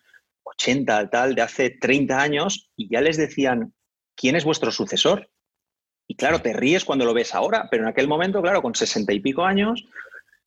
[0.44, 3.74] 80, tal, de hace 30 años, y ya les decían,
[4.16, 5.30] ¿quién es vuestro sucesor?
[6.08, 9.12] Y claro, te ríes cuando lo ves ahora, pero en aquel momento, claro, con 60
[9.12, 9.84] y pico años,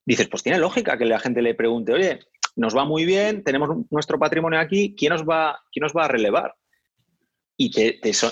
[0.07, 2.21] dices, pues tiene lógica que la gente le pregunte, oye,
[2.57, 6.09] nos va muy bien, tenemos nuestro patrimonio aquí, ¿quién nos va, quién nos va a
[6.09, 6.55] relevar?
[7.57, 7.71] Y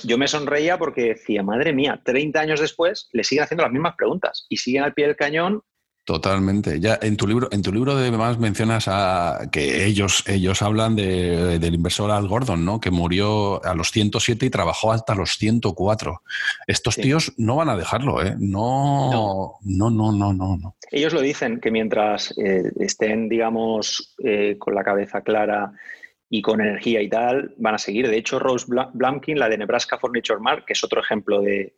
[0.05, 3.95] yo me sonreía porque decía, madre mía, 30 años después le siguen haciendo las mismas
[3.97, 5.63] preguntas y siguen al pie del cañón
[6.11, 6.81] Totalmente.
[6.81, 11.73] Ya en tu libro, en tu libro además mencionas a que ellos, ellos hablan del
[11.73, 12.81] inversor Al Gordon, ¿no?
[12.81, 16.21] Que murió a los 107 y trabajó hasta los 104.
[16.67, 18.35] Estos tíos no van a dejarlo, ¿eh?
[18.41, 20.75] No, no, no, no, no, no.
[20.91, 25.71] Ellos lo dicen que mientras eh, estén, digamos, eh, con la cabeza clara
[26.29, 28.09] y con energía y tal, van a seguir.
[28.09, 31.77] De hecho, Rose Blumkin, la de Nebraska Furniture Mart, que es otro ejemplo de,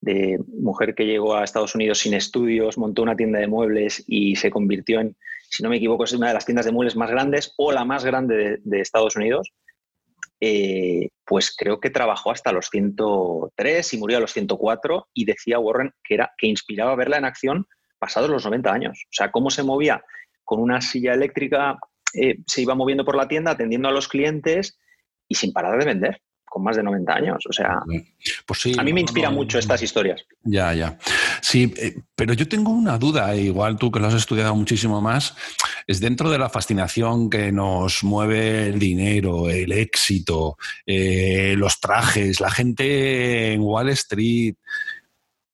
[0.00, 4.36] de mujer que llegó a Estados Unidos sin estudios, montó una tienda de muebles y
[4.36, 5.16] se convirtió en,
[5.48, 7.84] si no me equivoco, es una de las tiendas de muebles más grandes o la
[7.84, 9.52] más grande de, Estados Unidos.
[10.40, 15.58] Eh, pues creo que trabajó hasta los 103 y murió a los 104 y decía
[15.58, 17.66] Warren que, era, que inspiraba verla en acción
[17.98, 19.02] pasados los 90 años.
[19.06, 20.04] O sea, cómo se movía
[20.44, 21.76] con una silla eléctrica,
[22.14, 24.78] eh, se iba moviendo por la tienda atendiendo a los clientes
[25.26, 27.44] y sin parar de vender con más de 90 años.
[27.48, 27.80] O sea,
[28.46, 30.24] pues a mí me inspira mucho estas historias.
[30.42, 30.98] Ya, ya.
[31.40, 35.00] Sí, eh, pero yo tengo una duda, e igual tú que lo has estudiado muchísimo
[35.00, 35.36] más,
[35.86, 40.56] es dentro de la fascinación que nos mueve el dinero, el éxito,
[40.86, 44.54] eh, los trajes, la gente en Wall Street.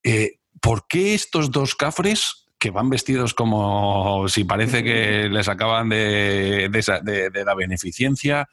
[0.03, 5.87] Eh, ¿Por qué estos dos cafres que van vestidos como si parece que les acaban
[5.87, 8.49] de, de, la beneficencia,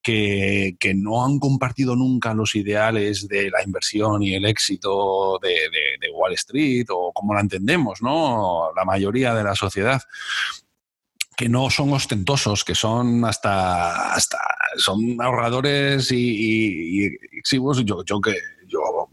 [0.00, 5.58] que, no han compartido nunca los ideales de la inversión y el éxito de,
[6.14, 8.70] Wall Street o como la entendemos, ¿no?
[8.76, 10.00] La mayoría de la sociedad
[11.36, 14.38] que no son ostentosos, que son hasta, hasta
[14.76, 17.18] son ahorradores y, y,
[17.84, 18.36] Yo, yo que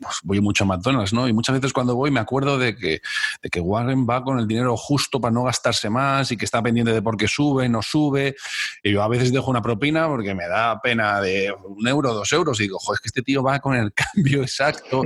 [0.03, 1.27] pues, voy mucho a McDonald's, ¿no?
[1.27, 3.01] Y muchas veces cuando voy me acuerdo de que,
[3.41, 6.61] de que Warren va con el dinero justo para no gastarse más y que está
[6.61, 8.35] pendiente de por qué sube, no sube.
[8.83, 12.31] Y yo a veces dejo una propina porque me da pena de un euro, dos
[12.31, 12.59] euros.
[12.59, 15.03] Y digo, joder, es que este tío va con el cambio exacto.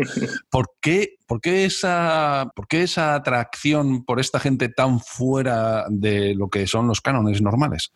[0.49, 6.35] ¿Por qué, por qué, esa, por qué esa atracción por esta gente tan fuera de
[6.35, 7.91] lo que son los cánones normales?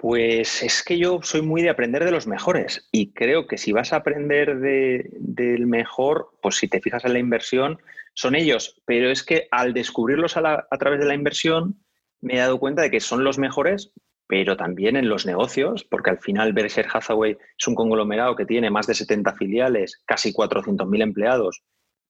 [0.00, 3.70] Pues es que yo soy muy de aprender de los mejores y creo que si
[3.72, 7.78] vas a aprender del mejor, pues si te fijas en la inversión,
[8.14, 8.80] son ellos.
[8.86, 11.84] Pero es que al descubrirlos a, través de la inversión,
[12.22, 13.92] me he dado cuenta de que son los mejores,
[14.26, 18.70] pero también en los negocios, porque al final Berkshire Hathaway es un conglomerado que tiene
[18.70, 21.60] más de 70 filiales, casi 400.000 empleados,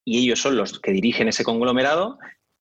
[0.05, 2.21] y ellos son los que dirigen ese conglomerado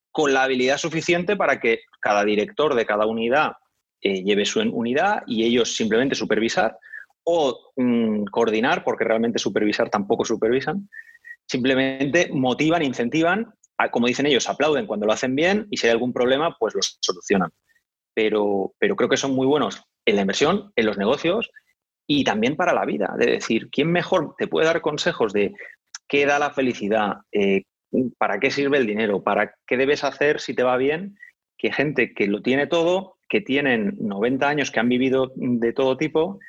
[0.09, 3.51] con la habilidad suficiente para que cada director de cada unidad
[4.01, 6.77] eh, lleve su unidad y ellos simplemente supervisar
[7.23, 10.89] o mm, coordinar, porque realmente supervisar tampoco supervisan,
[11.45, 13.53] simplemente motivan, incentivan,
[13.91, 16.81] como dicen ellos, aplauden cuando lo hacen bien y si hay algún problema, pues lo
[16.81, 17.49] solucionan.
[18.13, 21.49] Pero, pero creo que son muy buenos en la inversión, en los negocios
[22.05, 23.15] y también para la vida.
[23.17, 25.53] De decir, ¿quién mejor te puede dar consejos de
[26.07, 27.17] qué da la felicidad?
[27.31, 27.63] Eh,
[28.17, 29.23] ¿Para qué sirve el dinero?
[29.23, 31.17] ¿Para qué debes hacer si te va bien?
[31.57, 35.97] Que gente que lo tiene todo que tienen 90 años, que han vivido de todo
[35.97, 36.39] tipo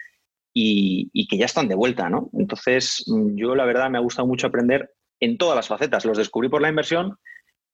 [0.52, 2.30] y, que ya están de vuelta, ¿no?
[2.32, 4.90] Entonces, yo la verdad me ha gustado mucho aprender
[5.20, 6.04] en todas las facetas.
[6.04, 7.16] Los descubrí por la inversión,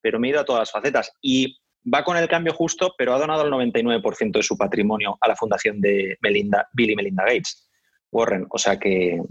[0.02, 1.12] pero me he ido a todas las facetas.
[1.22, 1.56] Y
[1.92, 5.36] va con el cambio justo, pero ha donado el 99% de su patrimonio a la
[5.36, 7.70] fundación de Melinda, Bill y Melinda Gates,
[8.10, 8.46] Warren.
[8.50, 9.22] O sea que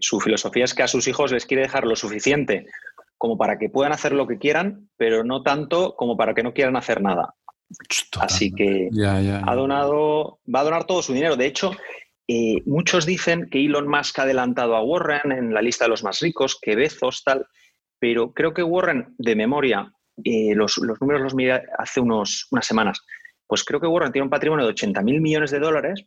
[0.00, 2.66] su filosofía es que a sus hijos les quiere dejar lo suficiente
[3.16, 6.52] como para que puedan hacer lo que quieran, pero no tanto como para que no
[6.52, 7.36] quieran hacer nada.
[8.20, 11.36] Así que ha donado, va a donar todo su dinero.
[11.36, 11.72] De hecho,
[12.28, 16.02] eh, muchos dicen que Elon Musk ha adelantado a Warren en la lista de los
[16.02, 17.46] más ricos, que Bezos, tal,
[17.98, 19.92] pero creo que Warren, de memoria,
[20.24, 23.00] eh, los, números los miré hace unos, unas semanas,
[23.46, 26.04] pues creo que Warren tiene un patrimonio de 80 mil millones de dólares,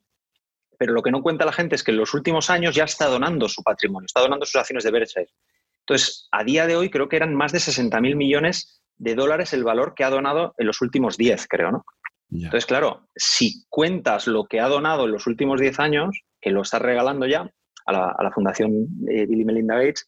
[0.77, 3.07] pero lo que no cuenta la gente es que en los últimos años ya está
[3.07, 5.29] donando su patrimonio, está donando sus acciones de Berkshire.
[5.81, 9.53] Entonces, a día de hoy creo que eran más de 60 mil millones de dólares
[9.53, 11.85] el valor que ha donado en los últimos 10, creo, ¿no?
[12.31, 16.63] Entonces, claro, si cuentas lo que ha donado en los últimos 10 años, que lo
[16.63, 17.49] está regalando ya
[17.85, 20.07] a la, Fundación Bill y Melinda Gates,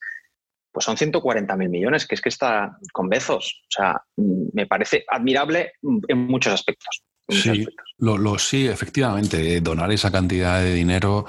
[0.71, 3.61] pues son 140.000 millones, que es que está con Bezos.
[3.63, 5.73] O sea, me parece admirable
[6.07, 7.03] en muchos aspectos.
[7.29, 7.65] Sí,
[7.99, 11.25] Lo, sí, efectivamente, eh, donar esa cantidad de dinero.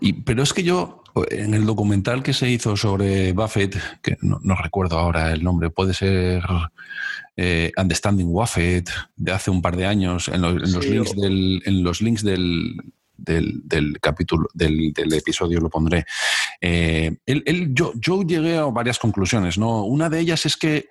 [0.00, 4.54] Y, pero es que yo, en el documental que se hizo sobre Buffett, que no,
[4.54, 6.42] recuerdo ahora el nombre, puede ser
[7.36, 12.00] eh, Understanding Buffett, de hace un par de años, en, los, links del, en los
[12.00, 12.76] links del,
[13.20, 16.04] del, capítulo, del, episodio lo pondré.
[16.60, 19.84] Eh, él, yo, yo, llegué a varias conclusiones, ¿no?
[19.84, 20.88] Una de ellas es que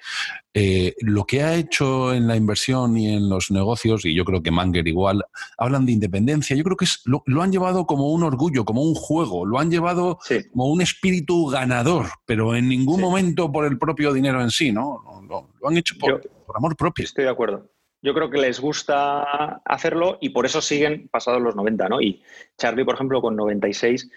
[0.54, 4.42] eh, lo que ha hecho en la inversión y en los negocios, y yo creo
[4.42, 5.24] que Manger igual,
[5.58, 6.56] hablan de independencia.
[6.56, 9.70] Yo creo que es, lo, han llevado como un orgullo, como un juego, lo han
[9.70, 10.20] llevado
[10.52, 15.04] como un espíritu ganador, pero en ningún momento por el propio dinero en sí, ¿no?
[15.28, 17.06] Lo, han hecho por, por amor propio.
[17.06, 17.70] Estoy de acuerdo
[18.01, 22.01] yo creo que les gusta hacerlo y por eso siguen pasados los 90, ¿no?
[22.01, 22.21] Y
[22.57, 24.09] Charlie, por ejemplo, con 96,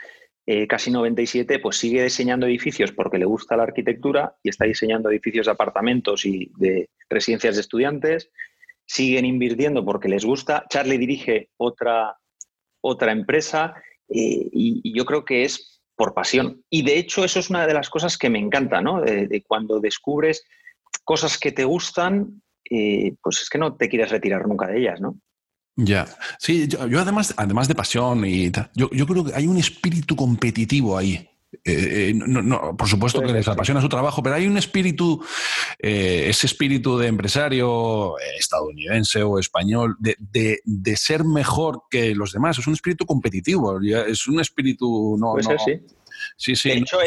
[0.46, 5.10] eh, casi 97, pues sigue diseñando edificios porque le gusta la arquitectura y está diseñando
[5.10, 8.30] edificios de apartamentos y de residencias de estudiantes.
[8.86, 10.64] Siguen invirtiendo porque les gusta.
[10.68, 12.16] Charlie dirige otra,
[12.80, 13.74] otra empresa
[14.08, 16.64] eh, y, yo creo que es por pasión.
[16.70, 19.00] Y de hecho, eso es una de las cosas que me encanta, ¿no?
[19.00, 20.44] de cuando descubres
[21.04, 22.41] cosas que te gustan
[23.22, 25.18] pues es que no te quieres retirar nunca de ellas, ¿no?
[25.77, 26.07] Ya,
[26.38, 30.98] sí, yo, además, además de pasión y tal, yo, creo que hay un espíritu competitivo
[30.98, 31.29] ahí.
[31.64, 35.25] Eh, eh, no, por supuesto que les apasiona su trabajo, pero hay un espíritu,
[35.79, 42.59] eh, ese espíritu de empresario estadounidense o español, de, ser mejor que los demás.
[42.59, 45.16] Es un espíritu competitivo, es un espíritu.
[45.18, 45.81] No, pues sí.
[46.37, 46.68] Sí, sí.
[46.68, 46.98] De hecho,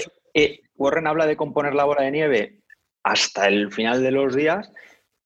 [0.76, 2.64] Warren habla de componer la bola de nieve
[3.04, 4.72] hasta el final de los días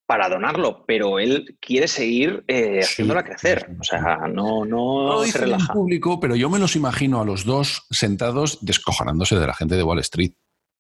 [0.10, 3.69] para donarlo, pero él quiere seguir eh, haciéndola crecer.
[3.80, 5.72] O sea, no, no, se relaja.
[5.72, 9.84] público, pero yo me los imagino a los dos sentados descojonándose de la gente de
[9.84, 10.34] Wall Street.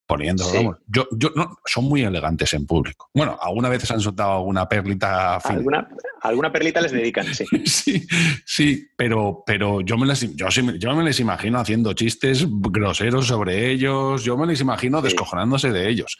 [0.09, 0.43] Poniendo,
[0.87, 3.11] yo, yo, no, son muy elegantes en público.
[3.13, 5.35] Bueno, alguna vez han soltado alguna perlita.
[5.35, 5.87] ¿Alguna,
[6.21, 7.45] alguna perlita les dedican, sí.
[7.65, 8.07] sí,
[8.43, 13.69] sí, pero, pero yo, me les, yo, yo, me les imagino haciendo chistes groseros sobre
[13.69, 16.17] ellos, yo me les imagino descojonándose de ellos.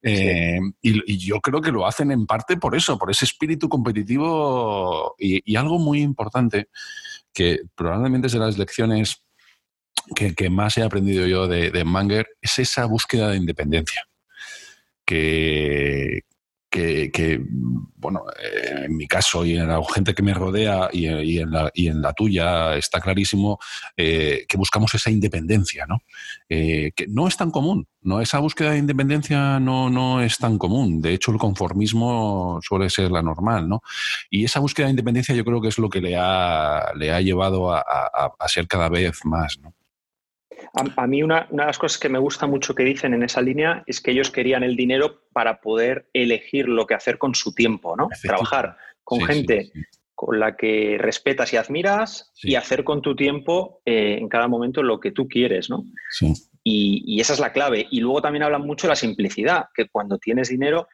[0.00, 5.16] Eh, y, yo creo que lo hacen en parte por eso, por ese espíritu competitivo
[5.18, 6.68] y, algo muy importante
[7.32, 9.24] que probablemente de las lecciones
[10.14, 14.06] que, más he aprendido yo de, de Manger, es esa búsqueda de independencia.
[15.04, 16.22] Que,
[16.74, 17.40] que,
[17.96, 21.70] bueno, eh, en mi caso y en la gente que me rodea y, en, la,
[21.72, 23.58] y en, la, tuya está clarísimo
[23.96, 26.00] eh, que buscamos esa independencia, ¿no?
[26.48, 28.20] Eh, que no es tan común, ¿no?
[28.20, 31.00] Esa búsqueda de independencia no, no es tan común.
[31.00, 33.82] De hecho, el conformismo suele ser la normal, ¿no?
[34.28, 37.20] Y esa búsqueda de independencia yo creo que es lo que le ha, le ha
[37.20, 39.74] llevado a, a ser cada vez más, ¿no?
[40.74, 43.84] A, mí una, de las cosas que me gusta mucho que dicen en esa línea
[43.86, 47.96] es que ellos querían el dinero para poder elegir lo que hacer con su tiempo,
[47.96, 48.08] ¿no?
[48.22, 49.70] Trabajar con gente
[50.14, 54.82] con la que respetas y admiras y hacer con tu tiempo eh, en cada momento
[54.82, 55.84] lo que tú quieres, ¿no?
[56.62, 57.86] Y, esa es la clave.
[57.90, 60.88] Y luego también hablan mucho de la simplicidad, que cuando tienes dinero,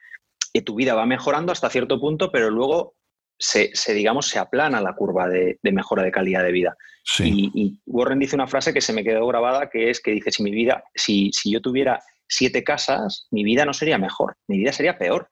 [0.53, 2.95] eh, tu vida va mejorando hasta cierto punto, pero luego
[3.41, 6.77] se, digamos, se aplana la curva de, mejora de calidad de vida.
[7.19, 10.43] Y, Warren dice una frase que se me quedó grabada, que es que dice, si
[10.43, 14.71] mi vida, si, si yo tuviera siete casas, mi vida no sería mejor, mi vida
[14.71, 15.29] sería peor.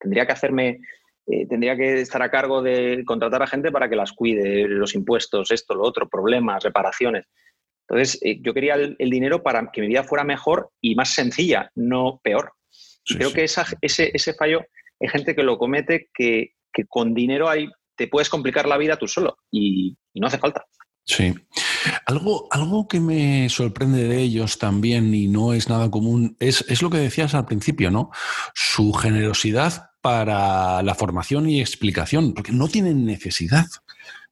[0.00, 0.80] Tendría que hacerme,
[1.26, 4.96] eh, tendría que estar a cargo de contratar a gente para que las cuide, los
[4.96, 7.26] impuestos, esto, lo otro, problemas, reparaciones.
[7.88, 11.70] Entonces, eh, yo quería el, dinero para que mi vida fuera mejor y más sencilla,
[11.76, 12.52] no peor.
[13.06, 14.64] creo que ese, ese fallo
[15.00, 18.96] hay gente que lo comete que, que con dinero hay, te puedes complicar la vida
[18.96, 20.64] tú solo y, no hace falta.
[21.06, 21.34] Sí.
[22.06, 26.80] Algo, algo que me sorprende de ellos también y no es nada común es, es,
[26.82, 28.10] lo que decías al principio, ¿no?
[28.54, 33.66] Su generosidad para la formación y explicación, porque no tienen necesidad.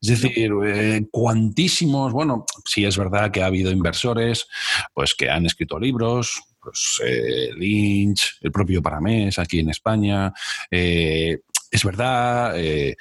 [0.02, 4.48] Es decir, eh, cuantísimos, bueno, sí es verdad que ha habido inversores
[4.92, 10.32] pues, que han escrito libros, pues, eh, Lynch, el propio Paramés aquí en España,
[10.70, 11.38] eh,
[11.72, 12.96] es verdad, eh,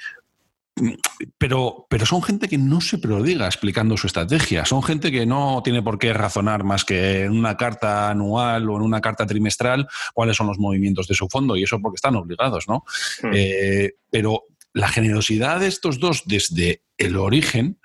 [1.36, 4.64] pero, pero son gente que no se prodiga explicando su estrategia.
[4.64, 8.76] Son gente que no tiene por qué razonar más que en una carta anual o
[8.76, 12.16] en una carta trimestral cuáles son los movimientos de su fondo, y eso porque están
[12.16, 12.84] obligados, ¿no?
[13.22, 13.30] Hmm.
[13.34, 17.78] Eh, pero la generosidad de estos dos desde el origen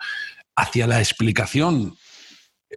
[0.56, 1.98] hacia la explicación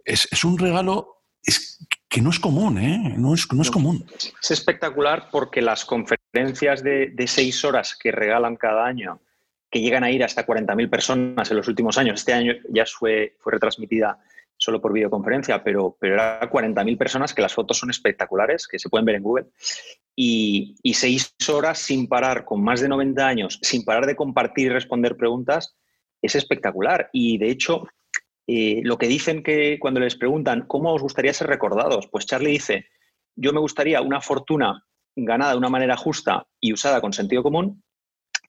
[0.05, 1.79] es, es un regalo es
[2.11, 3.15] que no es común, ¿eh?
[3.17, 4.05] No es, no es común.
[4.41, 9.21] Es espectacular porque las conferencias de, seis horas que regalan cada año,
[9.69, 13.37] que llegan a ir hasta 40.000 personas en los últimos años, este año ya fue,
[13.39, 14.19] fue retransmitida
[14.57, 18.89] solo por videoconferencia, pero, pero era 40.000 personas, que las fotos son espectaculares, que se
[18.89, 19.45] pueden ver en Google,
[20.13, 24.73] y, seis horas sin parar, con más de 90 años, sin parar de compartir y
[24.73, 25.77] responder preguntas,
[26.21, 27.09] es espectacular.
[27.13, 27.87] Y de hecho,
[28.47, 32.07] eh, lo que dicen que cuando les preguntan, ¿cómo os gustaría ser recordados?
[32.07, 32.87] Pues Charlie dice,
[33.35, 34.85] yo me gustaría una fortuna
[35.15, 37.83] ganada de una manera justa y usada con sentido común.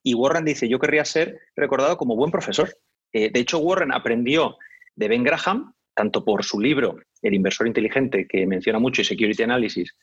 [0.02, 2.76] Y Warren dice, yo querría ser recordado como buen profesor.
[3.12, 4.56] Eh, de hecho, Warren aprendió
[4.96, 9.42] de Ben Graham, tanto por su libro El inversor inteligente, que menciona mucho, y Security
[9.42, 9.94] Analysis,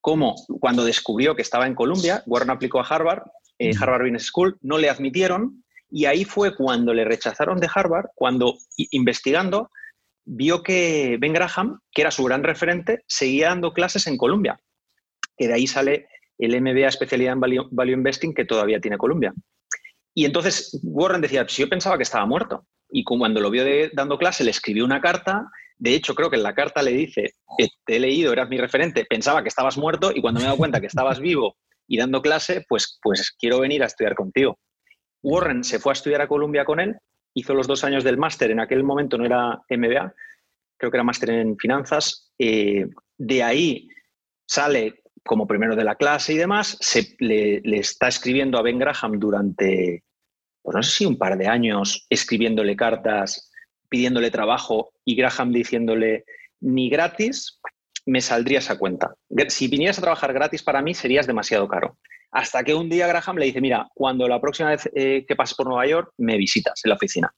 [0.00, 3.22] como cuando descubrió que estaba en Columbia, Warren aplicó a Harvard,
[3.58, 8.06] eh, Harvard Business School, no le admitieron, y ahí fue cuando le rechazaron de Harvard,
[8.14, 9.70] cuando investigando
[10.24, 14.60] vio que Ben Graham, que era su gran referente, seguía dando clases en Columbia,
[15.36, 16.08] que de ahí sale
[16.38, 19.32] el MBA especialidad en Value, Investing que todavía tiene Columbia.
[20.14, 22.66] Y entonces Warren decía, si yo pensaba que estaba muerto.
[22.90, 25.48] Y cuando lo vio dando clase, le escribió una carta.
[25.76, 27.34] De hecho, creo que en la carta le dice,
[27.84, 30.56] te he leído, eras mi referente, pensaba que estabas muerto y cuando me he dado
[30.56, 31.56] cuenta que estabas vivo
[31.86, 34.58] y dando clase, pues, pues quiero venir a estudiar contigo.
[35.26, 36.96] Warren se fue a estudiar a Columbia con él,
[37.34, 40.14] hizo los dos años del máster, en aquel momento no era MBA,
[40.78, 42.32] creo que era máster en finanzas.
[42.38, 42.86] Eh,
[43.18, 43.88] de ahí
[44.46, 49.18] sale como primero de la clase y demás, se, le, está escribiendo a Ben Graham
[49.18, 50.04] durante,
[50.62, 53.50] pues no sé si un par de años, escribiéndole cartas,
[53.88, 56.24] pidiéndole trabajo y Graham diciéndole,
[56.60, 57.60] ni gratis
[58.06, 59.16] me saldría esa cuenta.
[59.48, 61.98] Si vinieras a trabajar gratis para mí serías demasiado caro.
[62.36, 65.56] Hasta que un día Graham le dice, mira, cuando la próxima vez eh, que pases
[65.56, 67.34] por Nueva York, me visitas en la oficina.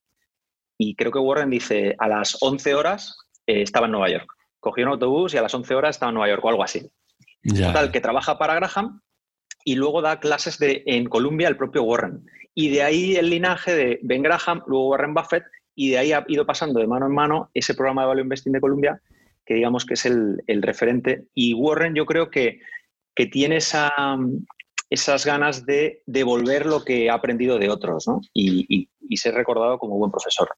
[0.76, 4.26] Y creo que Warren dice, a las 11 horas eh, estaba en Nueva York.
[4.58, 6.90] Cogió un autobús y a las 11 horas estaba en Nueva York o algo así.
[7.44, 9.00] Total, que trabaja para Graham
[9.64, 12.26] y luego da clases de, en Columbia el propio Warren.
[12.52, 15.44] Y de ahí el linaje de Ben Graham, luego Warren Buffett,
[15.76, 18.52] y de ahí ha ido pasando de mano en mano ese programa de Value Investing
[18.52, 19.00] de Columbia,
[19.46, 21.28] que digamos que es el, referente.
[21.34, 22.58] Y Warren yo creo que,
[23.14, 23.92] que tiene esa,
[24.90, 30.10] esas ganas de devolver lo que ha aprendido de otros y ser recordado como buen
[30.10, 30.48] profesor.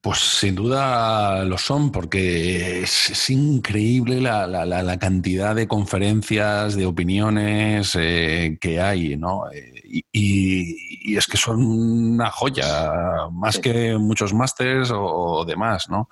[0.00, 8.58] Pues sin duda lo son, porque es, increíble la, cantidad de conferencias, de opiniones eh,
[8.60, 9.44] que hay, ¿no?
[9.52, 16.08] Eh, y, es que son una joya, más que muchos másters o, demás, ¿no?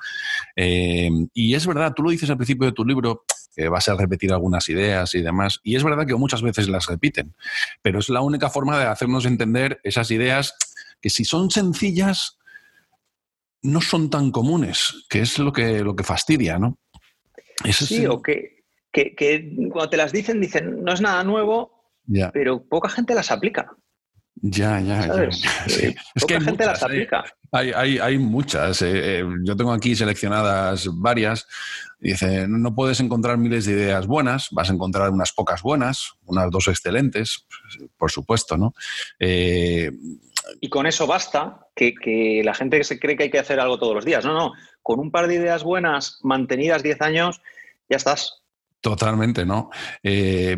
[0.54, 3.24] Eh, y es verdad, tú lo dices al principio de tu libro,
[3.54, 6.86] que vas a repetir algunas ideas y demás, y es verdad que muchas veces las
[6.86, 7.34] repiten,
[7.82, 10.54] pero es la única forma de hacernos entender esas ideas
[11.00, 12.38] que si son sencillas,
[13.62, 16.78] no son tan comunes, que es lo que, lo que fastidia, ¿no?
[17.72, 18.64] sí, o que,
[19.70, 21.92] cuando te las dicen, dicen, no es nada nuevo,
[22.32, 23.76] pero poca gente las aplica.
[24.42, 25.24] Ya, ya, ya.
[25.24, 27.24] Eh, es que gente las aplica.
[27.52, 28.80] Hay, hay, hay muchas.
[28.80, 31.46] Eh, eh, yo tengo aquí seleccionadas varias.
[31.98, 36.50] Dice, no puedes encontrar miles de ideas buenas, vas a encontrar unas pocas buenas, unas
[36.50, 37.46] dos excelentes,
[37.98, 38.72] por supuesto, ¿no?
[39.18, 43.94] y con eso basta que, la gente se cree que hay que hacer algo todos
[43.94, 44.24] los días.
[44.24, 47.42] No, no, con un par de ideas buenas mantenidas 10 años,
[47.90, 48.39] ya estás.
[48.80, 49.68] Totalmente, ¿no?
[50.02, 50.56] Eh,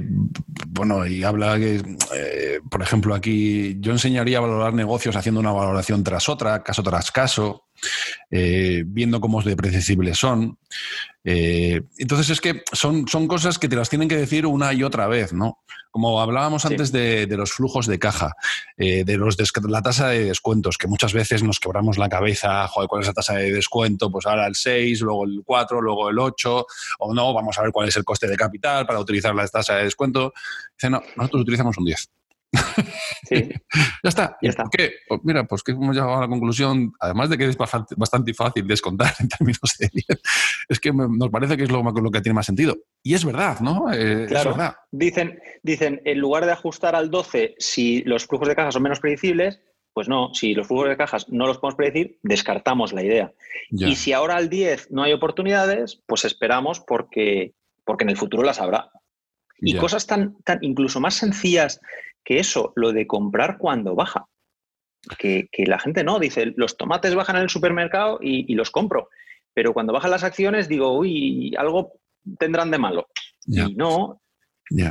[0.68, 1.82] bueno, y habla que,
[2.14, 6.84] eh, por ejemplo, aquí yo enseñaría a valorar negocios haciendo una valoración tras otra, caso
[6.84, 7.64] tras caso,
[8.30, 10.58] eh, viendo cómo de predecibles son.
[11.24, 15.06] entonces es que son, son cosas que te las tienen que decir una y otra
[15.06, 15.58] vez, ¿no?
[15.92, 18.32] Como hablábamos antes de, los flujos de caja,
[18.78, 19.36] eh, de los
[19.68, 23.12] la tasa de descuentos, que muchas veces nos quebramos la cabeza, joder, ¿cuál es la
[23.12, 24.10] tasa de descuento?
[24.10, 26.66] Pues ahora el 6, luego el 4, luego el 8,
[27.00, 29.76] o no, vamos a ver cuál es el coste de capital para utilizar la tasa
[29.76, 30.32] de descuento.
[30.74, 32.08] Dice, no, nosotros utilizamos un 10.
[33.28, 33.48] Sí.
[34.02, 34.36] ya está.
[34.42, 34.64] Ya está.
[34.70, 34.92] ¿Qué?
[35.08, 38.66] Pues mira, pues que hemos llegado a la conclusión, además de que es bastante fácil
[38.66, 40.06] descontar en términos de 10,
[40.68, 42.76] es que nos parece que es lo, lo que tiene más sentido.
[43.02, 43.92] Y es verdad, ¿no?
[43.92, 44.50] Eh, claro.
[44.50, 44.76] Es verdad.
[44.90, 49.00] Dicen, dicen, en lugar de ajustar al 12 si los flujos de caja son menos
[49.00, 49.60] predecibles,
[49.92, 53.32] pues no, si los flujos de cajas no los podemos predecir, descartamos la idea.
[53.70, 58.42] Y si ahora al 10 no hay oportunidades, pues esperamos porque, porque en el futuro
[58.42, 58.90] las habrá.
[59.64, 61.80] Y cosas tan, tan incluso más sencillas
[62.24, 64.26] que eso, lo de comprar cuando baja.
[65.18, 69.08] Que, la gente no, dice, los tomates bajan en el supermercado y, los compro.
[69.54, 72.00] Pero cuando bajan las acciones digo, uy, algo
[72.38, 73.08] tendrán de malo.
[73.46, 74.22] Y no,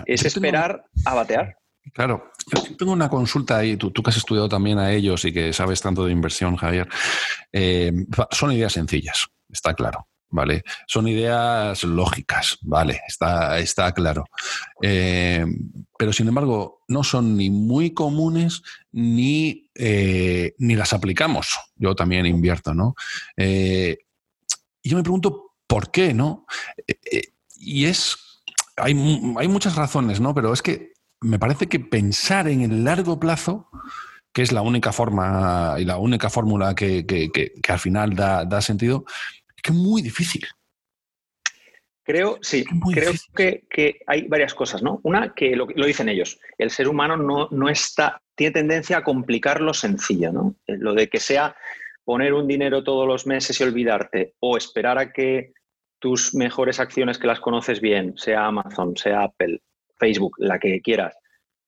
[0.05, 1.55] es esperar a batear.
[1.93, 5.33] Claro, yo tengo una consulta ahí, tú, tú, que has estudiado también a ellos y
[5.33, 6.87] que sabes tanto de inversión, Javier.
[7.51, 7.91] Eh,
[8.31, 10.07] son ideas sencillas, está claro.
[10.31, 10.63] ¿Vale?
[10.87, 13.01] Son ideas lógicas, ¿vale?
[13.07, 14.25] Está, está claro.
[14.81, 15.45] Eh,
[15.97, 21.59] pero sin embargo, no son ni muy comunes ni, eh, ni las aplicamos.
[21.75, 22.95] Yo también invierto, ¿no?
[23.37, 23.97] Eh,
[24.81, 26.45] y yo me pregunto por qué, ¿no?
[27.55, 28.17] Y es,
[28.77, 28.93] hay,
[29.37, 30.33] hay muchas razones, ¿no?
[30.33, 33.69] Pero es que me parece que pensar en el largo plazo,
[34.33, 37.05] que es la única forma y la única fórmula que,
[37.67, 39.05] al final da, sentido,
[39.61, 40.45] es que es muy difícil.
[42.03, 43.13] Creo, sí, creo
[43.69, 44.99] que, hay varias cosas, ¿no?
[45.03, 49.61] Una, que lo, dicen ellos, el ser humano no, no, está, tiene tendencia a complicar
[49.61, 50.55] lo sencillo, ¿no?
[50.65, 51.55] Eh, lo de que sea
[52.03, 55.53] poner un dinero todos los meses y olvidarte, o esperar a que
[55.99, 59.61] tus mejores acciones que las conoces bien, sea Amazon, sea Apple,
[59.99, 61.15] Facebook, la que quieras,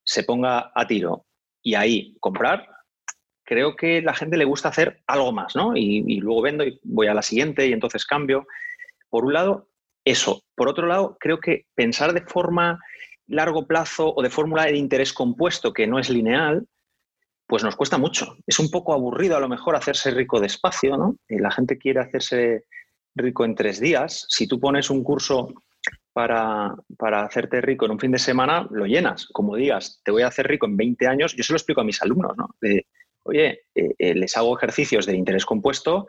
[0.03, 1.27] se ponga a tiro
[1.61, 2.67] y ahí comprar,
[3.53, 5.77] creo que la gente le gusta hacer algo más, ¿no?
[5.77, 8.47] Y, luego vendo y voy a la siguiente y entonces cambio.
[9.09, 9.69] Por un lado,
[10.03, 10.41] eso.
[10.55, 12.79] Por otro lado, creo que pensar de forma
[13.27, 16.65] largo plazo o de fórmula de interés compuesto que no es lineal,
[17.45, 18.37] pues nos cuesta mucho.
[18.47, 21.17] Es un poco aburrido a lo mejor hacerse rico despacio, ¿no?
[21.29, 22.65] Y la gente quiere hacerse
[23.13, 24.25] rico en tres días.
[24.29, 25.53] Si tú pones un curso
[26.11, 26.75] para,
[27.23, 29.27] hacerte rico en un fin de semana, lo llenas.
[29.27, 31.83] Como digas, te voy a hacer rico en 20 años, yo se lo explico a
[31.83, 32.49] mis alumnos, ¿no?
[33.23, 36.07] Oye, eh, eh, les hago ejercicios de interés compuesto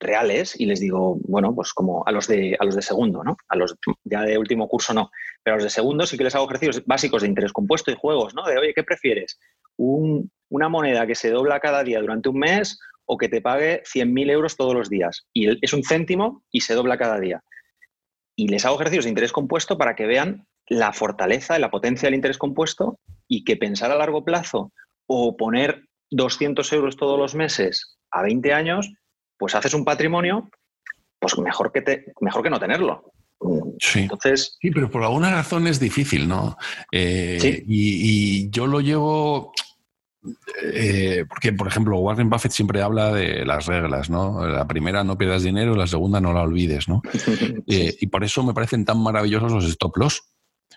[0.00, 3.36] reales y les digo, bueno, pues como a los de, a los de segundo, ¿no?
[3.48, 5.10] A los ya de último curso no,
[5.42, 7.94] pero a los de segundo sí que les hago ejercicios básicos de interés compuesto y
[7.94, 8.44] juegos, ¿no?
[8.44, 9.38] De, oye, ¿qué prefieres?
[9.76, 14.30] una moneda que se dobla cada día durante un mes o que te pague 100.000
[14.30, 15.26] euros todos los días.
[15.32, 17.42] Y es un céntimo y se dobla cada día
[18.36, 22.06] y les hago ejercicios de interés compuesto para que vean la fortaleza y la potencia
[22.06, 22.98] del interés compuesto
[23.28, 24.72] y que pensar a largo plazo
[25.06, 25.84] o poner
[26.14, 28.92] 200 euros todos los meses a 20 años,
[29.36, 30.48] pues haces un patrimonio,
[31.18, 33.12] pues mejor que, te, mejor que no tenerlo.
[33.78, 34.00] Sí.
[34.00, 36.56] Entonces, sí, pero por alguna razón es difícil, ¿no?
[36.90, 37.64] Eh, ¿Sí?
[37.66, 39.52] y, yo lo llevo
[40.62, 44.46] eh, porque, por ejemplo, Warren Buffett siempre habla de las reglas, ¿no?
[44.46, 47.02] La primera no pierdas dinero, la segunda no la olvides, ¿no?
[47.66, 50.22] Eh, y por eso me parecen tan maravillosos los stop loss.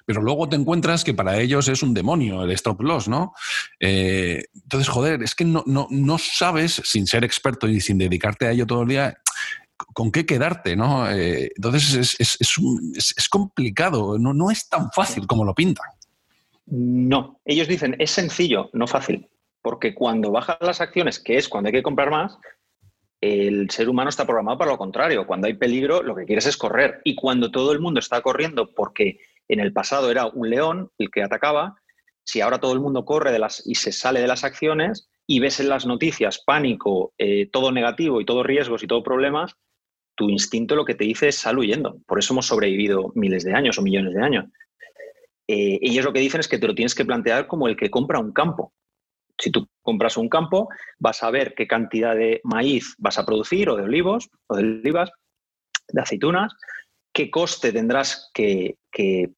[0.08, 3.34] Pero luego te encuentras que para ellos es un demonio el stop loss, ¿no?
[3.80, 8.48] Eh, entonces, joder, es que no, no, no, sabes, sin ser experto y sin dedicarte
[8.48, 9.18] a ello todo el día,
[9.94, 11.08] con qué quedarte, ¿no?
[11.08, 15.86] entonces es, es, es, es complicado, no, no es tan fácil como lo pintan.
[16.66, 19.30] No, ellos dicen, es sencillo, no fácil
[19.68, 22.38] porque cuando bajan las acciones, que es cuando hay que comprar más,
[23.20, 25.28] el ser humano está programado para lo contrario.
[25.28, 27.02] Cuando hay peligro, lo que quieres es correr.
[27.04, 31.10] Y cuando todo el mundo está corriendo, porque en el pasado era un león el
[31.10, 31.76] que atacaba,
[32.24, 35.40] si ahora todo el mundo corre de las, y se sale de las acciones y
[35.40, 39.56] ves en las noticias pánico, eh, todo negativo y todo riesgos y todo problemas,
[40.16, 42.00] tu instinto lo que te dice es sal huyendo.
[42.06, 44.46] Por eso hemos sobrevivido miles de años o millones de años.
[45.48, 47.90] Eh, ellos lo que dicen es que te lo tienes que plantear como el que
[47.90, 48.74] compra un campo.
[49.38, 50.68] Si tú compras un campo,
[50.98, 54.64] vas a ver qué cantidad de maíz vas a producir o de olivos o de
[54.64, 55.12] olivas,
[55.90, 56.54] de aceitunas,
[57.18, 58.78] qué coste tendrás que,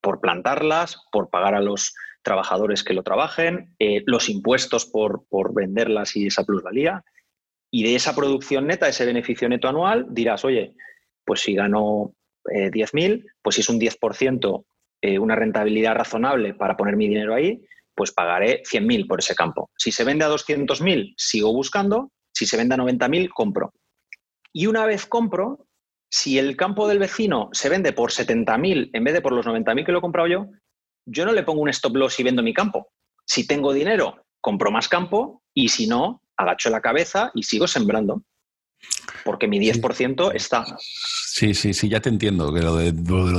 [0.01, 5.23] por plantarlas, por pagar a los trabajadores que lo trabajen, eh, los impuestos por,
[5.53, 7.05] venderlas y esa plusvalía.
[7.71, 10.73] Y de esa producción neta, ese beneficio neto anual, dirás, oye,
[11.23, 14.65] pues si gano 10.000, eh, pues si es un 10%
[15.01, 17.63] eh, una rentabilidad razonable para poner mi dinero ahí,
[17.95, 19.71] pues pagaré 100.000 por ese campo.
[19.77, 22.11] Si se vende a 200.000, sigo buscando.
[22.33, 23.71] Si se vende a 90.000, compro.
[24.51, 25.68] Y una vez compro,
[26.09, 29.85] si el campo del vecino se vende por 70.000 en vez de por los 90.000
[29.85, 30.47] que lo he comprado yo,
[31.05, 32.91] yo no le pongo un stop loss y vendo mi campo.
[33.25, 38.23] Si tengo dinero, compro más campo y si no, agacho la cabeza y sigo sembrando.
[39.25, 40.65] Porque mi 10% está.
[40.79, 42.53] Sí, sí, sí, ya te entiendo.
[42.53, 42.93] Que lo de,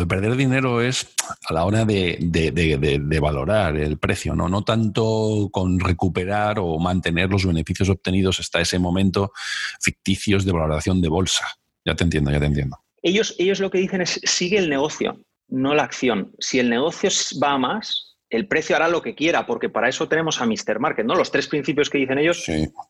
[0.07, 1.15] perder dinero es
[1.49, 4.49] a la hora de, valorar el precio, ¿no?
[4.49, 9.33] No tanto con recuperar o mantener los beneficios obtenidos hasta ese momento
[9.81, 11.47] ficticios de valoración de bolsa.
[11.85, 12.79] Ya te entiendo, ya te entiendo.
[13.03, 16.33] Ellos, ellos lo que dicen es sigue el negocio, no la acción.
[16.39, 17.11] Si el negocio
[17.43, 20.79] va a más, el precio hará lo que quiera, porque para eso tenemos a Mr.
[20.79, 21.15] Market, ¿no?
[21.15, 22.45] Los tres principios que dicen ellos,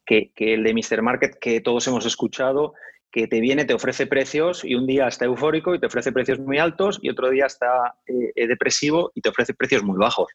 [0.04, 1.02] que, que, el de Mr.
[1.02, 2.74] Market que todos hemos escuchado,
[3.10, 6.38] que te viene, te ofrece precios y un día está eufórico y te ofrece precios
[6.38, 10.28] muy altos y otro día está eh, depresivo y te ofrece precios muy bajos.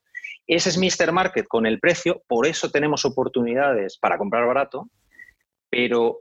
[0.47, 1.11] Ese es Mr.
[1.11, 4.89] Market con el precio, por eso tenemos oportunidades para comprar barato,
[5.69, 6.19] pero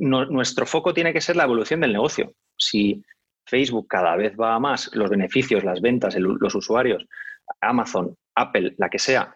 [0.00, 2.32] nuestro foco tiene que ser la evolución del negocio.
[2.56, 3.02] Si
[3.46, 7.04] Facebook cada vez va a más, los beneficios, las ventas, los usuarios,
[7.60, 9.34] Amazon, Apple, la que sea,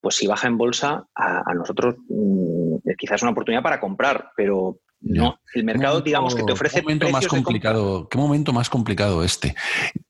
[0.00, 4.80] pues si baja en bolsa, a, nosotros mm, quizás es una oportunidad para comprar, pero
[5.00, 6.76] no, el mercado, digamos, que te ofrece.
[6.76, 9.54] ¿qué momento más complicado, ¿Qué momento más complicado este?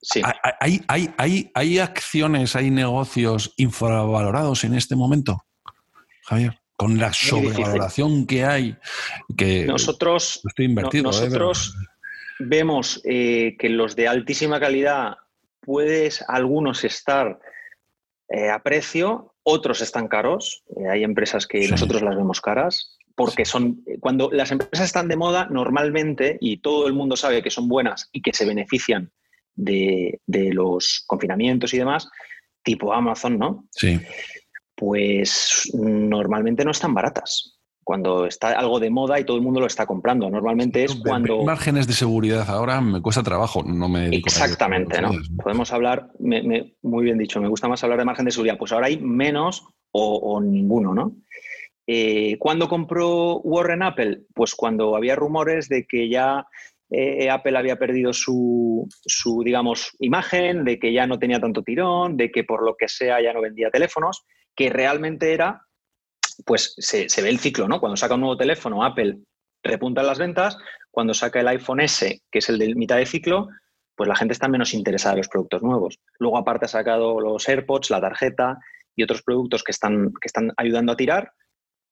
[0.01, 0.22] Sí.
[0.61, 5.45] ¿Hay, hay, hay, ¿Hay acciones, hay negocios infravalorados en este momento,
[6.24, 6.64] Javier?
[6.85, 8.76] Con la sobrevaloración que hay,
[9.39, 11.05] que nosotros, estoy invertido.
[11.05, 11.07] ¿eh?
[11.07, 11.74] nosotros,
[12.39, 15.14] vemos eh, que los de altísima calidad
[15.61, 17.41] puedes algunos estar
[18.28, 20.62] eh, a precio, otros están caros.
[20.91, 25.49] Hay empresas que nosotros las vemos caras porque son cuando las empresas están de moda
[25.51, 29.11] normalmente y todo el mundo sabe que son buenas y que se benefician
[29.55, 32.09] de, de los confinamientos y demás,
[32.62, 33.68] tipo Amazon, ¿no?
[33.70, 33.99] Sí.
[34.85, 39.66] Pues normalmente no están baratas cuando está algo de moda y todo el mundo lo
[39.66, 40.28] está comprando.
[40.28, 41.43] Normalmente es cuando...
[41.43, 45.12] Márgenes de seguridad ahora me cuesta trabajo, no me Exactamente, ¿no?
[45.43, 48.59] Podemos hablar, muy bien dicho, me gusta más hablar de margen de seguridad.
[48.59, 51.16] Pues ahora hay menos o, ninguno, ¿no?
[51.87, 54.22] Eh, ¿Cuándo compró Warren Apple?
[54.35, 56.47] Pues cuando había rumores de que ya
[56.91, 62.18] eh, Apple había perdido su, su, digamos, imagen, de que ya no tenía tanto tirón,
[62.18, 64.24] de que por lo que sea ya no vendía teléfonos,
[64.57, 65.65] que realmente era
[66.45, 67.81] pues se, ve el ciclo, ¿no?
[67.81, 69.19] Cuando saca un nuevo teléfono, Apple
[69.63, 70.59] repunta las ventas,
[70.91, 73.49] cuando saca el iPhone S, que es el de mitad de ciclo,
[73.97, 75.99] pues la gente está menos interesada en los productos nuevos.
[76.19, 78.59] Luego, aparte, ha sacado los AirPods, la tarjeta
[78.97, 81.33] y otros productos que están, que están ayudando a tirar,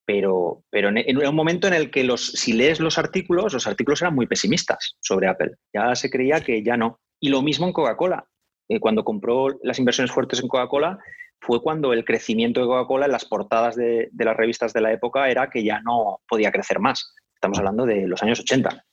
[0.05, 4.01] pero, pero en, un momento en el que los, si lees los artículos, los artículos
[4.01, 5.55] eran muy pesimistas sobre Apple.
[5.73, 6.99] Ya se creía que ya no.
[7.19, 8.27] Y lo mismo en Coca-Cola.
[8.69, 10.99] Eh, cuando compró las inversiones fuertes en Coca-Cola,
[11.43, 15.29] fue cuando el crecimiento de Coca-Cola en las portadas de, las revistas de la época
[15.29, 17.13] era que ya no podía crecer más.
[17.35, 18.85] Estamos hablando de los años 80.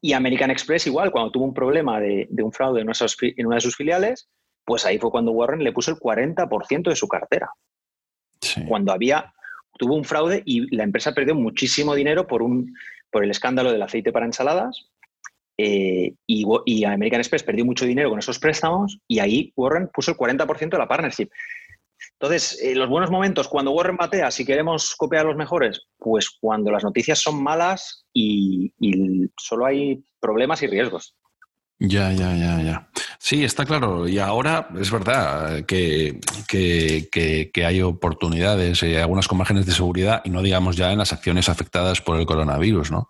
[0.00, 2.88] Y American Express igual, cuando tuvo un problema de, un fraude en
[3.46, 4.28] una, de sus filiales,
[4.64, 7.50] pues ahí fue cuando Warren le puso el 40% de su cartera.
[8.66, 9.32] Cuando había,
[9.78, 12.74] tuvo un fraude y la empresa perdió muchísimo dinero por, un,
[13.10, 14.88] por el escándalo del aceite para ensaladas.
[15.58, 20.12] Eh, y, y, American Express perdió mucho dinero con esos préstamos y ahí Warren puso
[20.12, 21.28] el 40% de la partnership.
[22.20, 26.72] Entonces, eh, los buenos momentos, cuando Warren batea, si queremos copiar los mejores, pues cuando
[26.72, 31.14] las noticias son malas y, y solo hay problemas y riesgos.
[31.78, 32.87] Ya, ya, ya, ya.
[33.20, 34.06] Sí, está claro.
[34.06, 40.30] Y ahora es verdad que, que, hay oportunidades, eh, algunas con márgenes de seguridad, y
[40.30, 43.08] no digamos ya en las acciones afectadas por el coronavirus, ¿no?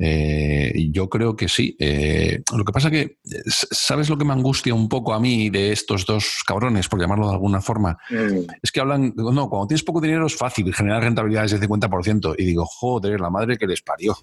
[0.00, 1.76] Eh, yo creo que sí.
[1.78, 5.70] Eh, lo que pasa que, ¿sabes lo que me angustia un poco a mí de
[5.70, 7.96] estos dos cabrones, por llamarlo de alguna forma?
[8.10, 8.50] Mm.
[8.60, 12.34] Es que hablan, no, cuando tienes poco dinero es fácil generar rentabilidades del 50%.
[12.38, 14.18] Y digo, joder, la madre que les parió.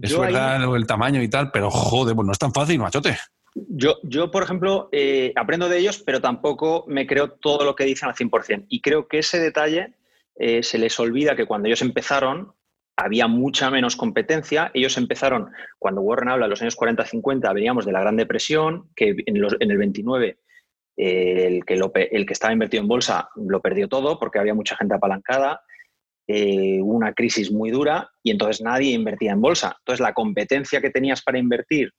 [0.00, 3.18] Es verdad el tamaño y tal, pero joder, pues no es tan fácil, machote.
[3.54, 7.84] Yo, yo por ejemplo, eh, aprendo de ellos, pero tampoco me creo todo lo que
[7.84, 8.66] dicen al 100%.
[8.68, 9.94] Y creo que ese detalle
[10.36, 12.52] eh, se les olvida que cuando ellos empezaron
[12.96, 14.70] había mucha menos competencia.
[14.74, 19.14] Ellos empezaron, cuando Warren habla de los años 40-50, veníamos de la Gran Depresión, que
[19.26, 20.38] en, el 29
[20.96, 24.76] eh, el, que el que estaba invertido en bolsa lo perdió todo porque había mucha
[24.76, 25.62] gente apalancada.
[26.28, 29.76] Eh, una crisis muy dura y entonces nadie invertía en bolsa.
[29.80, 31.92] Entonces la competencia que tenías para invertir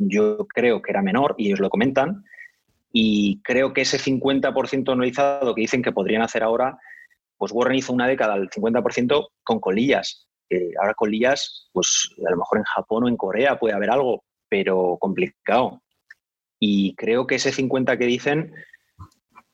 [0.00, 2.24] yo creo que era menor y ellos lo comentan
[2.92, 6.78] y creo que ese 50% anualizado que dicen que podrían hacer ahora,
[7.36, 10.26] pues Warren hizo una década al 50% con colillas.
[10.80, 14.96] ahora colillas, pues a lo mejor en Japón o en Corea puede haber algo, pero
[14.98, 15.82] complicado.
[16.58, 18.52] Y creo que ese 50 que dicen,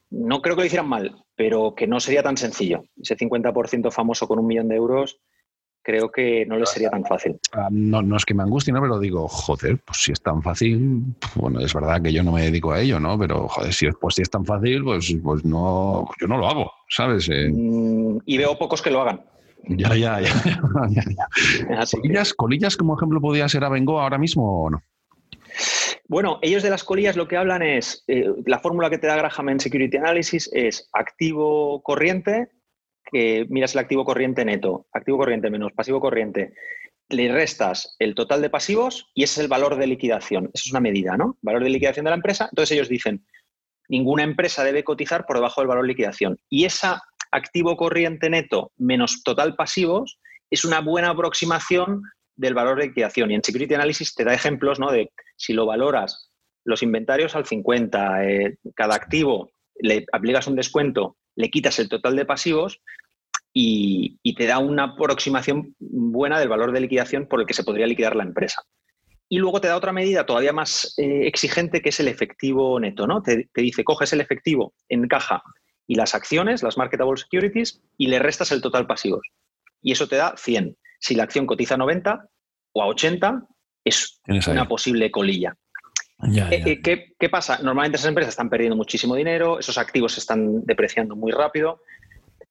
[0.09, 2.83] no creo que lo hicieran mal, pero que no sería tan sencillo.
[2.95, 5.19] Ese 50% famoso con un millón de euros,
[5.87, 7.39] creo que no les sería tan fácil.
[7.53, 8.81] Ah, no, no es que me angustie, ¿no?
[8.81, 11.01] Pero digo, joder, pues si es tan fácil,
[11.35, 13.17] bueno, es verdad que yo no me dedico a ello, ¿no?
[13.17, 16.73] Pero, joder, si, pues, si es tan fácil, pues, pues no, yo no lo hago,
[16.89, 17.29] ¿sabes?
[17.29, 19.21] Eh, mm, y veo pocos que lo hagan.
[19.69, 20.33] Ya, ya, ya.
[22.01, 24.83] ¿Colillas, ¿Colillas como ejemplo podría ser Avengo ahora mismo o no?
[26.09, 29.15] Bueno, ellos de las colillas lo que hablan es, eh, la fórmula que te da
[29.15, 32.49] Graham en Security Analysis es activo corriente,
[33.11, 36.53] miras el activo corriente neto, activo corriente menos pasivo corriente,
[37.09, 40.49] le restas el total de pasivos y ese es el valor de liquidación.
[40.53, 41.37] Esa es una medida, ¿no?
[41.41, 42.47] Valor de liquidación de la empresa.
[42.51, 43.25] Entonces ellos dicen,
[43.87, 46.37] ninguna empresa debe cotizar por debajo del valor de liquidación.
[46.49, 47.01] Y esa
[47.31, 52.01] activo corriente neto menos total pasivos es una buena aproximación
[52.35, 53.31] del valor de liquidación.
[53.31, 54.91] Y en Security Analysis te da ejemplos ¿no?
[54.91, 56.31] de si lo valoras
[56.63, 62.15] los inventarios al 50, eh, cada activo le aplicas un descuento, le quitas el total
[62.15, 62.81] de pasivos
[63.53, 67.87] y, te da una aproximación buena del valor de liquidación por el que se podría
[67.87, 68.61] liquidar la empresa.
[69.29, 73.07] Y luego te da otra medida todavía más eh, exigente que es el efectivo neto,
[73.07, 73.21] ¿no?
[73.21, 75.41] Te, te, dice, coges el efectivo en caja
[75.87, 79.27] y las acciones, las marketable securities, y le restas el total pasivos.
[79.81, 80.77] Y eso te da 100.
[80.99, 82.27] Si la acción cotiza a 90
[82.73, 83.43] o a 80,
[83.85, 85.55] es una posible colilla.
[86.23, 86.81] Eh, eh,
[87.19, 87.59] ¿Qué, pasa?
[87.61, 91.81] Normalmente esas empresas están perdiendo muchísimo dinero, esos activos se están depreciando muy rápido,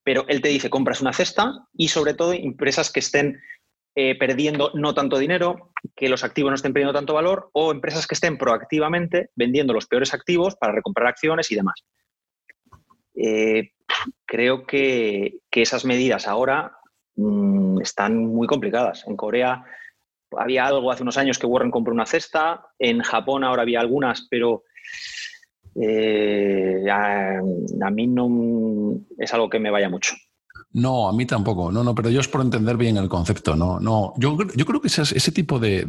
[0.04, 3.40] pero él te dice compras una cesta y sobre todo empresas que estén
[3.96, 8.06] eh, perdiendo no tanto dinero, que los activos no estén perdiendo tanto valor o empresas
[8.06, 11.82] que estén proactivamente vendiendo los peores activos para recomprar acciones y demás.
[13.14, 13.72] Eh,
[14.26, 16.76] creo que, esas medidas ahora
[17.16, 19.04] mm, están muy complicadas.
[19.06, 19.64] En Corea
[20.36, 24.26] había algo hace unos años que Warren compró una cesta, en Japón ahora había algunas,
[24.30, 24.64] pero
[25.80, 27.40] eh, a,
[27.90, 30.14] mí no es algo que me vaya mucho.
[30.72, 31.72] No, a mí tampoco.
[31.72, 33.56] No, no, pero yo es por entender bien el concepto.
[33.56, 34.12] No, no.
[34.18, 35.86] Yo, yo creo que ese tipo de,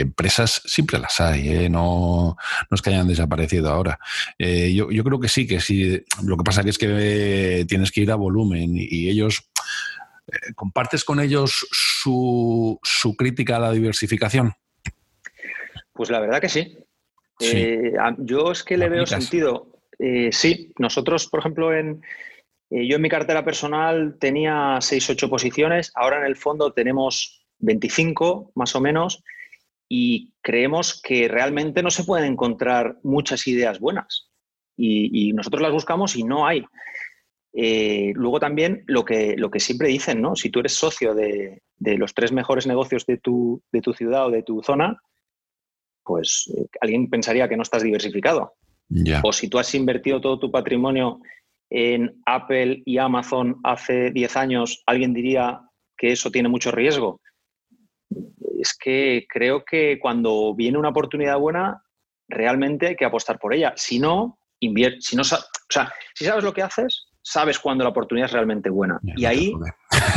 [0.00, 1.48] empresas siempre las hay.
[1.50, 1.68] ¿eh?
[1.68, 2.36] No,
[2.70, 3.98] no, es que hayan desaparecido ahora.
[4.38, 6.02] Eh, yo, creo que sí, que sí.
[6.22, 9.50] Lo que pasa es que tienes que ir a volumen y, ellos.
[10.28, 14.52] Eh, ¿Compartes con ellos su, su, crítica a la diversificación?
[15.92, 16.76] Pues la verdad que sí.
[18.18, 19.80] yo es que le veo sentido.
[20.30, 22.02] sí, nosotros, por ejemplo, en,
[22.70, 27.46] eh, yo en mi cartera personal tenía 6, 8 posiciones, ahora en el fondo tenemos
[27.60, 29.22] 25 más o menos
[29.88, 34.28] y creemos que realmente no se pueden encontrar muchas ideas buenas
[34.76, 36.64] y, nosotros las buscamos y no hay.
[37.52, 40.36] Eh, luego también lo que, lo que siempre dicen, ¿no?
[40.36, 44.30] Si tú eres socio de, los tres mejores negocios de tu, de tu, ciudad o
[44.30, 45.00] de tu zona,
[46.04, 48.54] pues eh, alguien pensaría que no estás diversificado.
[49.22, 51.20] O si tú has invertido todo tu patrimonio
[51.68, 55.60] en Apple y Amazon hace 10 años, alguien diría
[55.96, 57.20] que eso tiene mucho riesgo.
[58.58, 61.82] Es que creo que cuando viene una oportunidad buena,
[62.28, 63.74] realmente hay que apostar por ella.
[63.76, 65.00] Si no, invierte.
[65.00, 68.70] Si no, o sea, si sabes lo que haces, sabes cuando la oportunidad es realmente
[68.70, 68.98] buena.
[69.02, 69.52] y ahí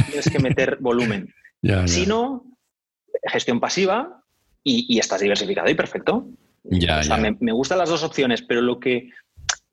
[0.08, 1.34] tienes que meter volumen.
[1.86, 2.46] Si no,
[3.24, 4.24] gestión pasiva
[4.64, 6.28] y, estás diversificado y perfecto.
[6.64, 9.10] o sea, me, me, gustan las dos opciones, pero lo que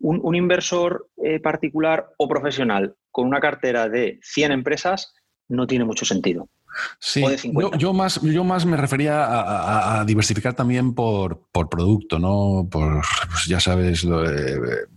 [0.01, 5.15] un, inversor eh, particular o profesional con una cartera de 100 empresas
[5.49, 6.49] no tiene mucho sentido.
[6.99, 7.25] Sí,
[7.79, 12.69] yo, más, yo más me refería a, diversificar también por, producto, ¿no?
[12.71, 14.07] Por, pues ya sabes,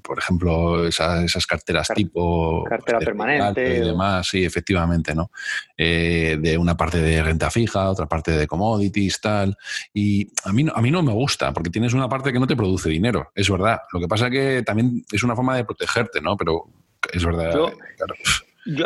[0.02, 2.64] por ejemplo, esas, carteras tipo...
[2.64, 3.78] Cartera permanente.
[3.78, 5.32] Y demás, sí, efectivamente, ¿no?
[5.78, 9.58] Eh, de una parte de renta fija, otra parte de commodities, tal.
[9.94, 12.56] Y a mí, a mí no me gusta, porque tienes una parte que no te
[12.56, 13.80] produce dinero, es verdad.
[13.92, 16.38] Lo que pasa que también es una forma de protegerte, ¿no?
[16.38, 16.68] Pero
[17.12, 17.54] es verdad.
[17.54, 17.72] Yo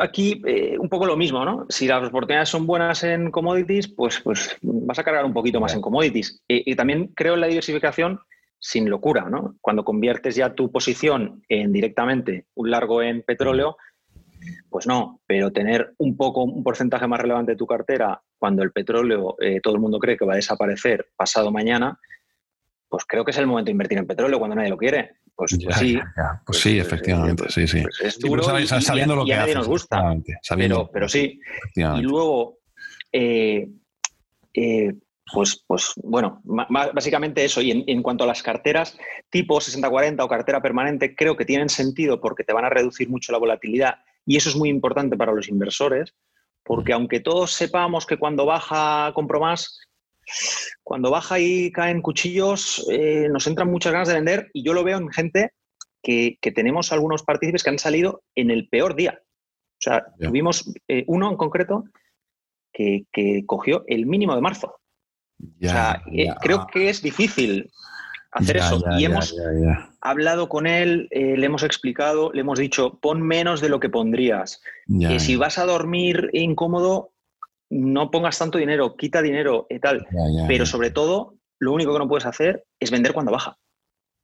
[0.02, 1.66] aquí eh, un poco lo mismo, ¿no?
[1.70, 5.74] Si las oportunidades son buenas en commodities, pues, pues vas a cargar un poquito más
[5.74, 6.44] en commodities.
[6.48, 8.20] Y, también creo en la diversificación
[8.60, 9.56] sin locura, ¿no?
[9.62, 13.78] Cuando conviertes ya tu posición en directamente un largo en petróleo,
[14.70, 18.72] pues no, pero tener un poco, un porcentaje más relevante de tu cartera cuando el
[18.72, 22.00] petróleo eh, todo el mundo cree que va a desaparecer pasado mañana,
[22.90, 25.18] pues creo que es el momento de invertir en petróleo cuando nadie lo quiere.
[25.36, 25.96] Pues, pues sí.
[25.96, 27.84] Pues, pues, sí, efectivamente, sí, sí.
[28.04, 30.16] es duro y, sabiendo lo que a nadie nos gusta.
[30.56, 31.40] Pero, pero sí.
[31.76, 32.60] Y luego,
[33.12, 33.68] eh,
[34.54, 34.94] eh,
[35.34, 37.62] pues, pues bueno, básicamente eso.
[37.62, 38.98] Y en, cuanto a las carteras
[39.30, 43.32] tipo 60-40 o cartera permanente, creo que tienen sentido porque te van a reducir mucho
[43.32, 46.16] la volatilidad y eso es muy importante para los inversores,
[46.64, 49.80] porque aunque todos sepamos que cuando baja compro más,
[50.84, 54.84] cuando baja y caen cuchillos, eh, nos entran muchas ganas de vender y yo lo
[54.84, 55.52] veo en gente
[56.02, 59.20] que, tenemos algunos partícipes que han salido en el peor día.
[59.22, 61.86] O sea, tuvimos eh, uno en concreto
[62.72, 63.06] que,
[63.48, 64.76] cogió el mínimo de marzo.
[65.40, 67.72] o sea, eh, creo que es difícil
[68.32, 68.84] hacer eso.
[69.00, 69.36] y hemos
[70.02, 74.62] hablado con él, le hemos explicado, le hemos dicho, pon menos de lo que pondrías.
[74.88, 77.15] Que si vas a dormir incómodo,
[77.76, 80.08] no pongas tanto dinero, quita dinero y tal.
[80.48, 83.58] pero sobre todo, lo único que no puedes hacer es vender cuando baja.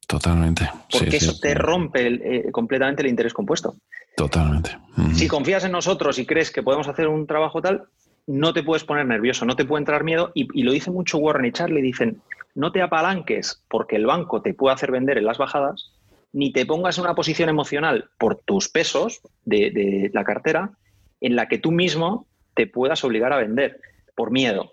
[0.06, 0.70] Totalmente.
[0.90, 3.76] Porque eso te rompe eh, completamente el interés compuesto.
[4.16, 4.76] Totalmente.
[5.14, 7.84] Si confías en nosotros y crees que podemos hacer un trabajo tal,
[8.26, 10.32] no te puedes poner nervioso, no te puede entrar miedo.
[10.34, 12.22] Y, y, lo dice mucho Warren y Charlie, dicen,
[12.54, 15.92] no te apalanques porque el banco te puede hacer vender en las bajadas,
[16.32, 20.72] ni te pongas en una posición emocional por tus pesos de, de la cartera
[21.20, 23.80] en la que tú mismo te puedas obligar a vender
[24.14, 24.72] por miedo.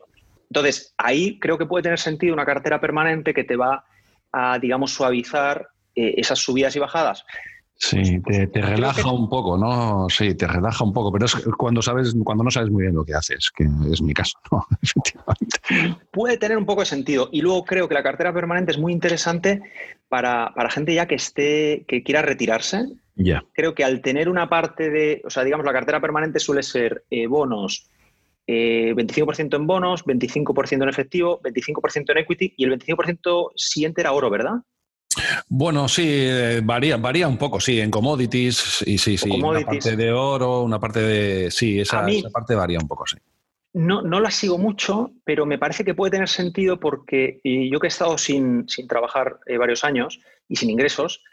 [0.50, 3.86] Entonces, ahí creo que puede tener sentido una cartera permanente que te va
[4.32, 7.26] a, digamos, suavizar eh, esas subidas y bajadas.
[7.82, 10.08] Sí, te, relaja un poco, ¿no?
[10.10, 13.06] Sí, te relaja un poco, pero es cuando sabes, cuando no sabes muy bien lo
[13.06, 14.66] que haces, que es mi caso, ¿no?
[14.82, 16.06] Efectivamente.
[16.12, 17.30] Puede tener un poco de sentido.
[17.32, 19.62] Y luego creo que la cartera permanente es muy interesante
[20.10, 22.86] para, para gente ya que esté, que quiera retirarse,
[23.54, 27.04] Creo que al tener una parte de, o sea, digamos, la cartera permanente suele ser
[27.10, 27.90] eh, bonos,
[28.48, 34.14] 25% eh, en bonos, 25% en efectivo, 25% en equity y el 25% siguiente era
[34.14, 34.56] oro, ¿verdad?
[35.48, 39.96] Bueno, sí, eh, varía, varía un poco, sí, en commodities, y sí, sí, una parte
[39.96, 41.52] de oro, una parte de...
[41.52, 43.18] Sí, esa, parte varía un poco, sí.
[43.74, 47.88] no, no la sigo mucho, pero me parece que puede tener sentido porque yo que
[47.88, 51.24] he estado sin, trabajar eh, varios años y sin ingresos,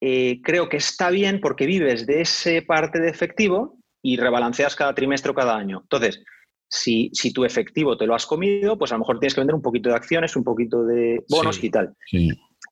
[0.00, 4.94] eh, creo que está bien porque vives de ese parte de efectivo y rebalanceas cada
[4.94, 5.80] trimestre o cada año.
[5.82, 6.22] Entonces,
[6.68, 9.54] si, si, tu efectivo te lo has comido, pues a lo mejor tienes que vender
[9.54, 11.96] un poquito de acciones, un poquito de bonos y tal.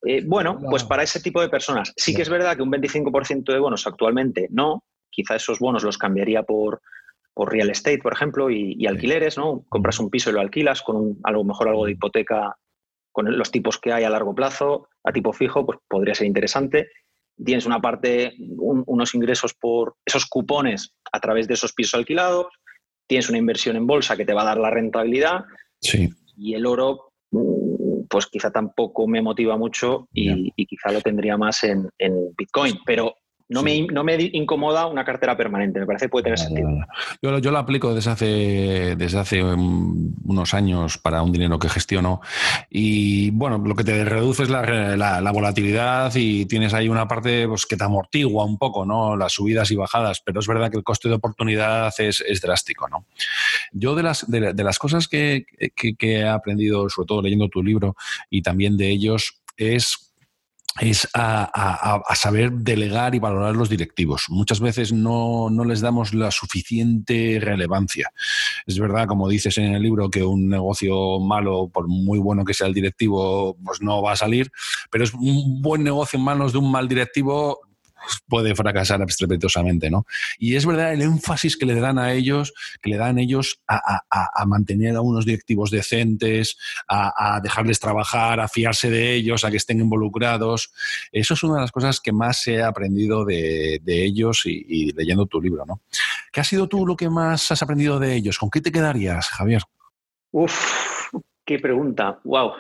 [0.05, 1.93] Eh, bueno, pues para ese tipo de personas.
[1.97, 4.85] Sí que es verdad que un 25% de bonos actualmente no.
[5.11, 6.83] Quizá esos bonos los cambiaría por,
[7.33, 9.65] por real estate, por ejemplo, y, alquileres, ¿no?
[9.69, 12.57] Compras un piso y lo alquilas con a lo mejor algo de hipoteca
[13.13, 16.91] con los tipos que hay a largo plazo, a tipo fijo, pues podría ser interesante.
[17.43, 22.47] Tienes una parte, unos ingresos por esos cupones a través de esos pisos alquilados,
[23.07, 25.45] tienes una inversión en bolsa que te va a dar la rentabilidad
[25.81, 26.11] sí.
[26.37, 27.13] y el oro
[28.09, 32.79] pues quizá tampoco me motiva mucho y, quizá lo tendría más en, en, Bitcoin.
[32.85, 33.15] Pero
[33.49, 36.69] no, me, no, me, incomoda una cartera permanente, me parece que puede tener sentido.
[37.23, 42.21] Yo, yo lo aplico desde hace, desde hace unos años para un dinero que gestiono
[42.71, 47.47] y bueno, lo que te reduce es la, la, volatilidad y tienes ahí una parte
[47.47, 49.17] pues, que te amortigua un poco, ¿no?
[49.17, 52.89] Las subidas y bajadas, pero es verdad que el coste de oportunidad es, es drástico,
[52.89, 53.05] ¿no?
[53.73, 57.49] Yo de las, de, de las cosas que, que, que he aprendido, sobre todo leyendo
[57.49, 57.97] tu libro
[58.29, 60.07] y también de ellos, es
[60.81, 64.27] es a, saber delegar y valorar los directivos.
[64.29, 68.13] Muchas veces no, les damos la suficiente relevancia.
[68.67, 72.55] Es verdad, como dices en el libro, que un negocio malo, por muy bueno que
[72.55, 74.51] sea el directivo, pues no va a salir,
[74.91, 77.61] pero es un buen negocio en manos de un mal directivo
[78.29, 80.07] puede fracasar estrepitosamente, ¿no?
[80.39, 84.45] Y es verdad el énfasis que le dan a ellos, que le dan ellos a,
[84.47, 86.57] mantener a unos directivos decentes,
[86.89, 90.73] a, dejarles trabajar, a fiarse de ellos, a que estén involucrados.
[91.13, 95.41] Eso es una de las cosas que más he aprendido de, ellos y, leyendo tu
[95.41, 95.81] libro, ¿no?
[96.33, 98.39] ¿Qué ha sido tú lo que más has aprendido de ellos?
[98.39, 99.63] ¿Con qué te quedarías, Javier?
[100.33, 101.11] Uf,
[101.45, 102.21] qué pregunta.
[102.25, 102.53] Wow.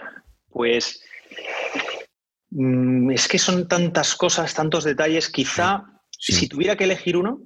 [0.50, 1.02] Pues
[3.10, 5.28] es que son tantas cosas, tantos detalles.
[5.28, 7.40] Quizá, si tuviera que elegir uno,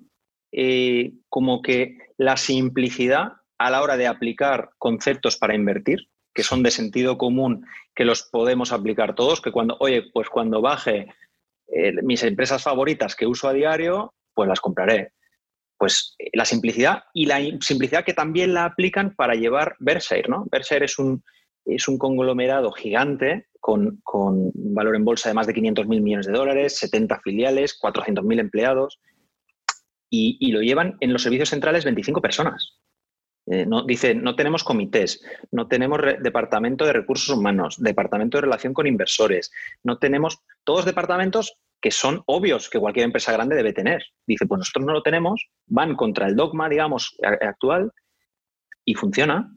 [0.53, 6.63] eh, como que la simplicidad a la hora de aplicar conceptos para invertir, que son
[6.63, 11.09] de sentido común, que los podemos aplicar todos, que cuando, oye, pues cuando baje
[11.69, 15.13] eh, mis empresas favoritas que uso a diario, pues las compraré.
[15.77, 20.47] Pues eh, la simplicidad y la simplicidad que también la aplican para llevar Berkshire, ¿no?
[20.51, 21.23] Berkshire es un,
[21.65, 26.27] es un conglomerado gigante con, un valor en bolsa de más de 500 mil millones
[26.27, 29.01] de dólares, 70 filiales, 400 mil empleados,
[30.13, 32.79] y, lo llevan en los servicios centrales 25 personas.
[33.47, 38.75] Eh, no, dice, no tenemos comités, no tenemos departamento de recursos humanos, departamento de relación
[38.75, 39.53] con inversores,
[39.85, 44.05] no tenemos todos departamentos que son obvios que cualquier empresa grande debe tener.
[44.27, 47.93] Dice, pues nosotros no lo tenemos, van contra el dogma, digamos, actual
[48.85, 49.51] y funciona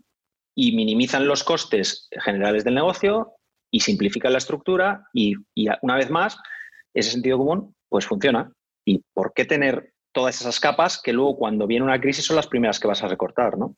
[0.56, 3.34] y minimizan los costes generales del negocio
[3.72, 5.36] y simplifican la estructura y,
[5.82, 6.38] una vez más,
[6.94, 8.52] ese sentido común pues funciona.
[8.86, 12.48] ¿Y por qué tener todas esas capas que luego cuando viene una crisis son las
[12.48, 13.76] primeras que vas a recortar, ¿no?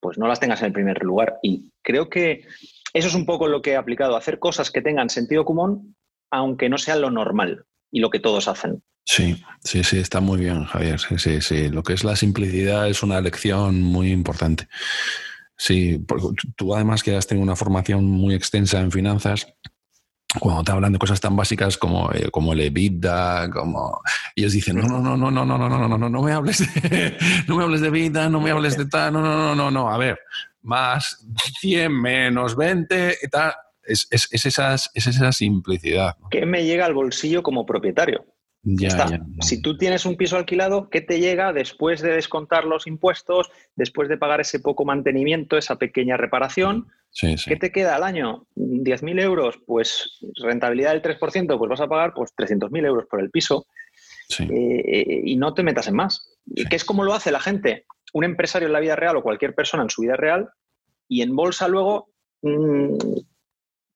[0.00, 1.38] Pues no las tengas en el primer lugar.
[1.42, 2.46] Y creo que
[2.92, 5.96] eso es un poco lo que he aplicado, hacer cosas que tengan sentido común,
[6.30, 8.82] aunque no sea lo normal y lo que todos hacen.
[9.04, 10.98] Sí, sí, sí, está muy bien, Javier.
[10.98, 11.68] Sí, sí, sí.
[11.68, 14.68] Lo que es la simplicidad es una lección muy importante.
[15.56, 19.46] Sí, porque tú además que has tenido una formación muy extensa en finanzas,
[20.40, 24.00] cuando te hablan de cosas tan básicas como, eh, como el EBITDA, como
[24.34, 26.58] ellos dicen, no, no, no, no, no, no, no, no, no, no, no me hables
[26.58, 29.70] de, no me hables de vida, no me hables de tal, no, no, no, no,
[29.70, 30.18] no, a ver,
[30.62, 31.24] más
[31.60, 33.52] 100 menos 20 y tal,
[33.84, 36.16] es, es, es, esas, es esa simplicidad.
[36.30, 38.24] ¿Qué me llega al bolsillo como propietario?
[38.64, 43.50] Ya, Si tú tienes un piso alquilado, ¿qué te llega después de descontar los impuestos,
[43.76, 46.88] después de pagar ese poco mantenimiento, esa pequeña reparación?
[47.20, 48.46] ¿Qué te queda al año?
[48.56, 49.60] ¿10.000 euros?
[49.66, 53.66] Pues rentabilidad del 3%, pues vas a pagar pues 300.000 euros por el piso
[54.38, 56.34] eh, y no te metas en más.
[56.54, 57.84] ¿Qué es como lo hace la gente?
[58.14, 60.48] Un empresario en la vida real o cualquier persona en su vida real
[61.06, 62.08] y en bolsa luego
[62.40, 62.96] mm,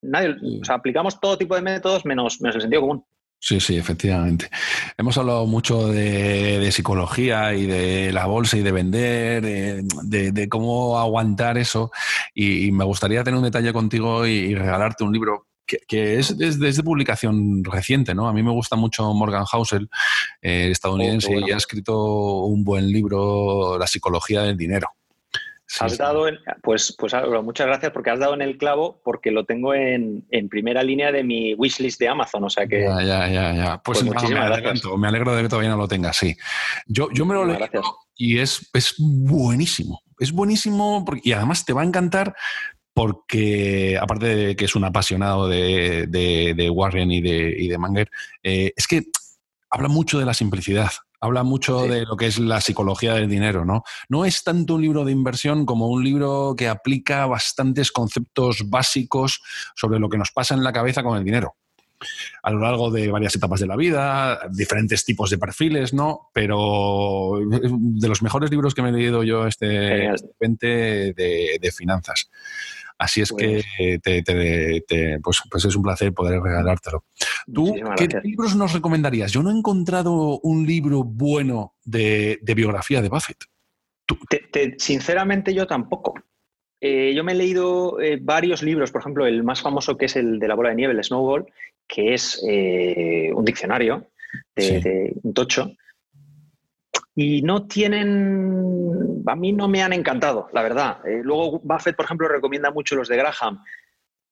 [0.02, 3.04] nadie, o sea, aplicamos todo tipo de métodos menos, menos el sentido común.
[3.40, 4.50] Sí, sí, efectivamente.
[4.96, 11.56] Hemos hablado mucho de, psicología y de la bolsa y de vender, de, cómo aguantar
[11.56, 11.92] eso.
[12.34, 17.62] Y, me gustaría tener un detalle contigo y, regalarte un libro que, es, de publicación
[17.62, 18.28] reciente, ¿no?
[18.28, 19.88] A mí me gusta mucho Morgan Housel,
[20.42, 24.88] eh, estadounidense, oh, y ha escrito un buen libro, La psicología del dinero
[25.80, 26.26] has dado,
[26.62, 30.82] pues, pues muchas gracias porque has dado en el clavo porque lo tengo en, primera
[30.82, 32.80] línea de mi wishlist de Amazon, o sea que...
[32.80, 33.82] Ya, ya, ya, ya.
[33.82, 36.36] Pues, pues me, alegro de que todavía no lo tengas, sí.
[36.86, 37.58] Yo, yo me lo leo
[38.16, 42.34] y es, es buenísimo, es buenísimo y además te va a encantar
[42.98, 48.10] porque, aparte de que es un apasionado de, Warren y de, y de Manger,
[48.42, 49.04] eh, es que
[49.70, 50.90] habla mucho de la simplicidad.
[51.20, 53.82] Habla mucho de lo que es la psicología del dinero, ¿no?
[54.08, 59.42] No es tanto un libro de inversión como un libro que aplica bastantes conceptos básicos
[59.74, 61.56] sobre lo que nos pasa en la cabeza con el dinero
[62.42, 66.30] a lo largo de varias etapas de la vida, diferentes tipos de perfiles, ¿no?
[66.32, 70.10] Pero de los mejores libros que me he leído yo este
[70.40, 72.30] 20 de, de finanzas.
[72.98, 73.62] Así es que
[74.02, 74.22] pues,
[75.22, 77.04] pues, pues, es un placer poder regalártelo.
[77.52, 79.30] ¿Tú qué libros nos recomendarías?
[79.30, 83.44] Yo no he encontrado un libro bueno de, biografía de Buffett.
[84.78, 86.14] sinceramente yo tampoco.
[86.80, 90.16] Eh, yo me he leído eh, varios libros, por ejemplo, el más famoso que es
[90.16, 91.46] el de la bola de nieve, el Snowball,
[91.86, 94.06] que es eh, un diccionario
[94.54, 95.72] de, un tocho.
[97.20, 100.98] Y no tienen, a mí no me han encantado, la verdad.
[101.04, 103.60] Eh, luego Buffett, por ejemplo, recomienda mucho los de Graham.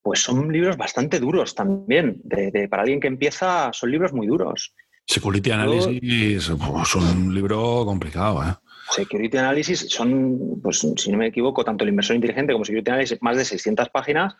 [0.00, 2.22] Pues son libros bastante duros también.
[2.70, 4.72] para alguien que empieza, son libros muy duros.
[5.04, 8.54] Security Analysis es un libro complicado, ¿eh?
[8.90, 13.18] Security Analysis son, pues si no me equivoco, tanto el inversor inteligente como Security Analysis,
[13.20, 14.36] más de 600 páginas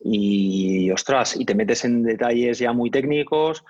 [0.00, 3.62] y, ostras, y te metes en detalles ya muy técnicos,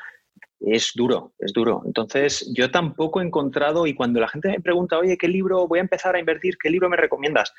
[0.66, 1.82] es duro, es duro.
[1.86, 5.78] Entonces, yo tampoco he encontrado, y cuando la gente me pregunta, oye, ¿qué libro voy
[5.78, 6.56] a empezar a invertir?
[6.62, 7.52] ¿Qué libro me recomiendas?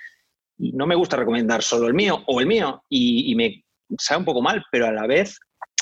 [0.58, 3.64] Y no me gusta recomendar solo el mío o el mío, y, me
[3.99, 5.39] sabe un poco mal, pero a la vez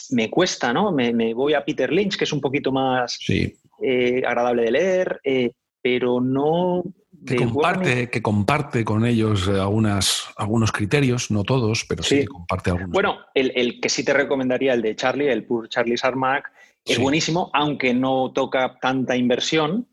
[0.09, 0.91] me cuesta, ¿no?
[0.91, 5.51] Me, voy a Peter Lynch, que es un poquito más eh, agradable de leer, eh,
[5.81, 6.83] pero no,
[7.25, 12.71] que comparte, que comparte con ellos eh, algunas, algunos criterios, no todos, pero sí, comparte
[12.71, 12.91] algunos.
[12.91, 16.51] Bueno, el, que sí te recomendaría, el de Charlie, el Pur Charlie Sarmac,
[16.85, 19.87] es buenísimo, aunque no toca tanta inversión,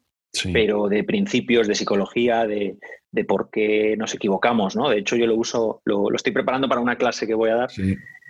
[0.52, 2.78] pero de principios, de psicología, de,
[3.26, 4.88] por qué nos equivocamos, ¿no?
[4.88, 7.70] De hecho, yo lo uso, lo, estoy preparando para una clase que voy a dar.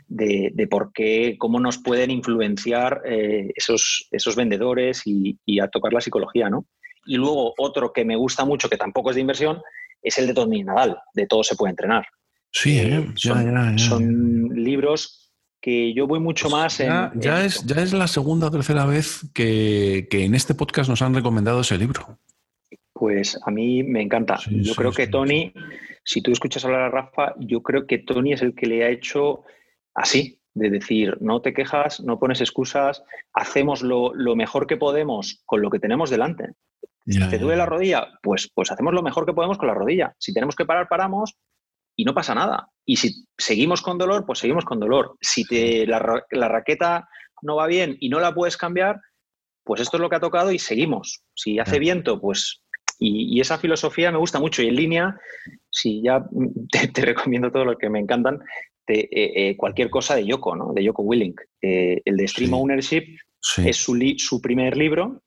[0.08, 5.92] De, por qué, cómo nos pueden influenciar eh, esos, esos vendedores y, y, a tocar
[5.92, 6.66] la psicología, ¿no?
[7.06, 9.62] Y luego otro que me gusta mucho, que tampoco es de inversión,
[10.02, 12.04] es el de Tony Nadal, de Todo se puede entrenar.
[12.52, 15.29] Sí, eh, eh, son, libros
[15.60, 18.50] que yo voy mucho pues más ya, en, ya es, ya es la segunda o
[18.50, 22.18] tercera vez que, en este podcast nos han recomendado ese libro.
[22.92, 24.38] Pues a mí me encanta.
[24.48, 25.52] yo creo que Tony,
[26.04, 28.90] si tú escuchas hablar a Rafa, yo creo que Tony es el que le ha
[28.90, 29.44] hecho
[29.94, 33.02] así, de decir, no te quejas, no pones excusas,
[33.32, 36.54] hacemos lo, lo mejor que podemos con lo que tenemos delante.
[37.06, 40.14] Si te duele la rodilla, pues, pues hacemos lo mejor que podemos con la rodilla.
[40.18, 41.36] Si tenemos que parar, paramos
[42.00, 42.66] y no pasa nada.
[42.86, 45.18] Y si seguimos con dolor, pues seguimos con dolor.
[45.20, 45.98] Si te, la,
[46.48, 47.06] raqueta
[47.42, 48.98] no va bien y no la puedes cambiar,
[49.64, 51.22] pues esto es lo que ha tocado y seguimos.
[51.34, 52.62] Si hace viento, pues...
[52.98, 54.62] Y, esa filosofía me gusta mucho.
[54.62, 55.20] Y en línea,
[55.68, 56.24] si ya
[56.94, 58.38] te, recomiendo todo lo que me encantan,
[58.86, 60.72] de, eh, eh, cualquier cosa de Yoko, ¿no?
[60.72, 61.38] De Yoko Willink.
[61.60, 63.04] Eh, el de Stream Ownership
[63.58, 65.22] es su, su primer libro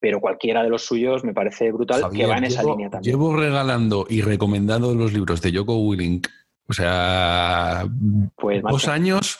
[0.00, 3.12] pero cualquiera de los suyos me parece brutal que va en esa línea también.
[3.12, 6.26] Llevo regalando y recomendando los libros de Joko Willink,
[6.66, 7.86] o sea,
[8.36, 9.38] pues dos años,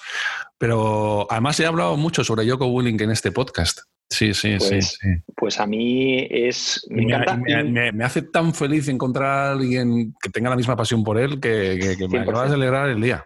[0.59, 3.81] pero además he hablado mucho sobre Joko Willink en este podcast.
[4.11, 6.85] Sí, sí, sí, pues, sí, Pues a mí es.
[6.91, 7.37] Me, encanta.
[7.37, 11.97] Me, hace tan feliz encontrar a alguien que tenga la misma pasión por él que,
[12.11, 13.25] me acaba de celebrar el día.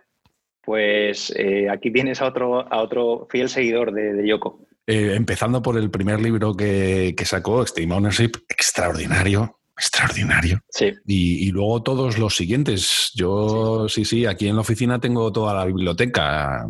[0.63, 4.61] Pues eh, aquí tienes a otro, a otro fiel seguidor de, de Yoko.
[4.87, 10.61] Eh, empezando por el primer libro que, sacó, Extreme Ownership, extraordinario, extraordinario.
[10.69, 10.93] Sí.
[11.07, 13.11] Y, luego todos los siguientes.
[13.15, 14.05] Yo, sí.
[14.05, 16.67] sí, aquí en la oficina tengo toda la biblioteca.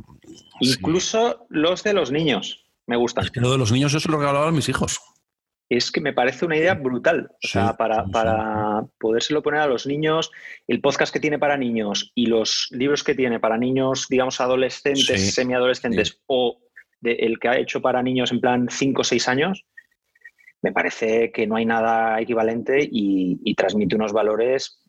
[0.61, 3.25] Incluso los de los niños, me gustan.
[3.25, 5.01] Es que lo de los niños yo se lo regalado a mis hijos.
[5.69, 7.31] Es que me parece una idea brutal.
[7.43, 10.31] O sea, para, para podérselo poner a los niños,
[10.69, 15.35] el podcast que tiene para niños y los libros que tiene para niños, digamos, adolescentes,
[15.35, 16.61] semiadolescentes o
[17.13, 19.65] el que ha hecho para niños en plan 5 o 6 años,
[20.63, 24.83] me parece que no hay nada equivalente y, transmite unos valores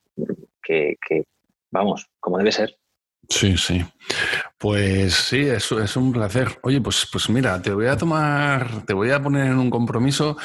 [0.63, 0.97] que,
[1.69, 2.77] vamos, como debe ser.
[3.27, 3.83] Sí, sí.
[4.57, 6.59] Pues sí, eso es un placer.
[6.61, 10.37] Oye, pues, pues mira, te voy a tomar, te voy a poner en un compromiso.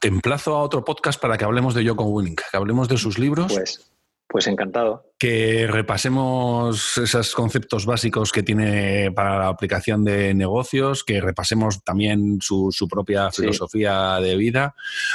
[0.00, 3.18] Te emplazo a otro podcast para que hablemos de Joko Winning, que hablemos de sus
[3.18, 3.52] libros.
[3.52, 3.90] Pues,
[4.30, 5.10] pues encantado.
[5.18, 12.38] Que repasemos esos conceptos básicos que tiene para la aplicación de negocios, que repasemos también
[12.40, 14.74] su, propia filosofía de vida,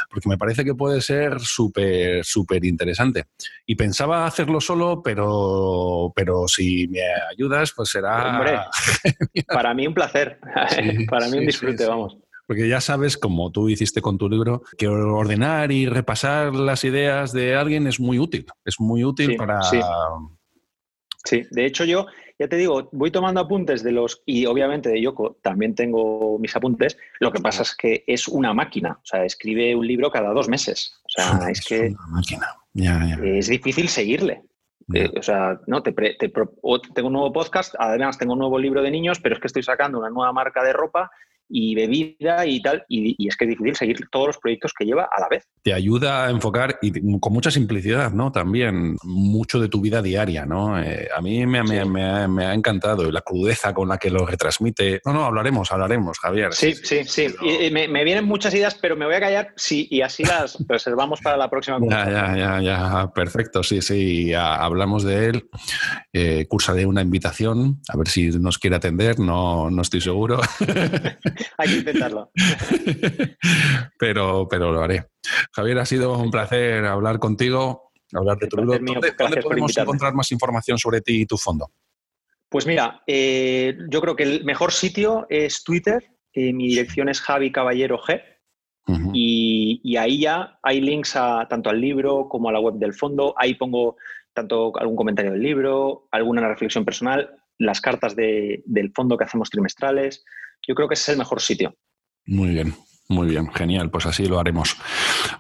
[0.09, 3.28] porque me parece que puede ser súper, súper interesante.
[3.66, 6.99] Y pensaba hacerlo solo, pero, pero si me
[7.32, 8.38] ayudas, pues será...
[8.38, 8.59] Hombre,
[9.47, 10.39] para mí un placer,
[11.09, 12.18] para mí un disfrute, vamos.
[12.47, 17.31] Porque ya sabes, como tú hiciste con tu libro, que ordenar y repasar las ideas
[17.31, 18.45] de alguien es muy útil.
[18.63, 19.61] Es muy útil para...
[19.63, 19.79] Sí.
[21.23, 21.43] sí.
[21.49, 22.05] de hecho yo,
[22.37, 26.55] ya te digo, voy tomando apuntes de los, y obviamente de Yoko también tengo mis
[26.55, 30.31] apuntes, lo que pasa es que es una máquina, o sea, escribe un libro cada
[30.31, 30.99] dos meses.
[31.03, 31.87] O sea, es, que...
[31.87, 32.47] Una máquina.
[32.73, 33.23] Ya, ya.
[33.23, 34.43] Es difícil seguirle.
[34.93, 38.91] Eh, o sea, no, te, tengo un nuevo podcast, además tengo un nuevo libro de
[38.91, 41.09] niños, pero es que estoy sacando una nueva marca de ropa
[41.47, 45.07] y bebida y tal, y, es que es difícil seguir todos los proyectos que lleva
[45.11, 45.47] a la vez.
[45.63, 48.31] Te ayuda a enfocar y con mucha simplicidad, ¿no?
[48.31, 50.81] También mucho de tu vida diaria, ¿no?
[50.81, 55.01] Eh, a mí me, ha encantado la crudeza con la que lo retransmite.
[55.05, 56.53] No, no, hablaremos, hablaremos, Javier.
[56.53, 57.27] Sí, sí, sí.
[57.41, 61.21] Y, me, vienen muchas ideas, pero me voy a callar sí, y así las reservamos
[61.21, 61.79] para la próxima.
[61.81, 65.49] ya, ya, ya, ya, perfecto, sí, sí, hablamos de él.
[66.13, 70.39] Eh, de una invitación, a ver si nos quiere atender, no, no estoy seguro.
[71.57, 72.31] Hay que intentarlo.
[73.99, 75.05] pero, pero lo haré.
[75.51, 79.01] Javier, ha sido un placer hablar contigo, hablar de tu libro.
[79.17, 81.71] ¿Dónde, podemos encontrar más información sobre ti y tu fondo?
[82.49, 86.11] Pues mira, eh, yo creo que el mejor sitio es Twitter.
[86.33, 88.21] Eh, mi dirección es Javi Caballero G.
[89.13, 93.33] y, ahí ya hay links a, tanto al libro como a la web del fondo.
[93.38, 93.97] Ahí pongo
[94.33, 100.23] tanto algún comentario del libro, alguna reflexión personal, las cartas del fondo que hacemos trimestrales.
[100.67, 101.75] Yo creo que ese es el mejor sitio.
[102.25, 102.73] Muy bien,
[103.09, 104.75] muy bien, genial, pues así lo haremos.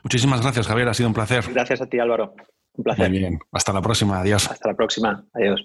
[0.03, 1.45] Muchísimas gracias, Javier, ha sido un placer.
[1.51, 2.35] Gracias a ti, Álvaro.
[2.73, 3.09] Un placer.
[3.09, 4.49] Muy bien, hasta la próxima, adiós.
[4.49, 5.61] Hasta la próxima, adiós.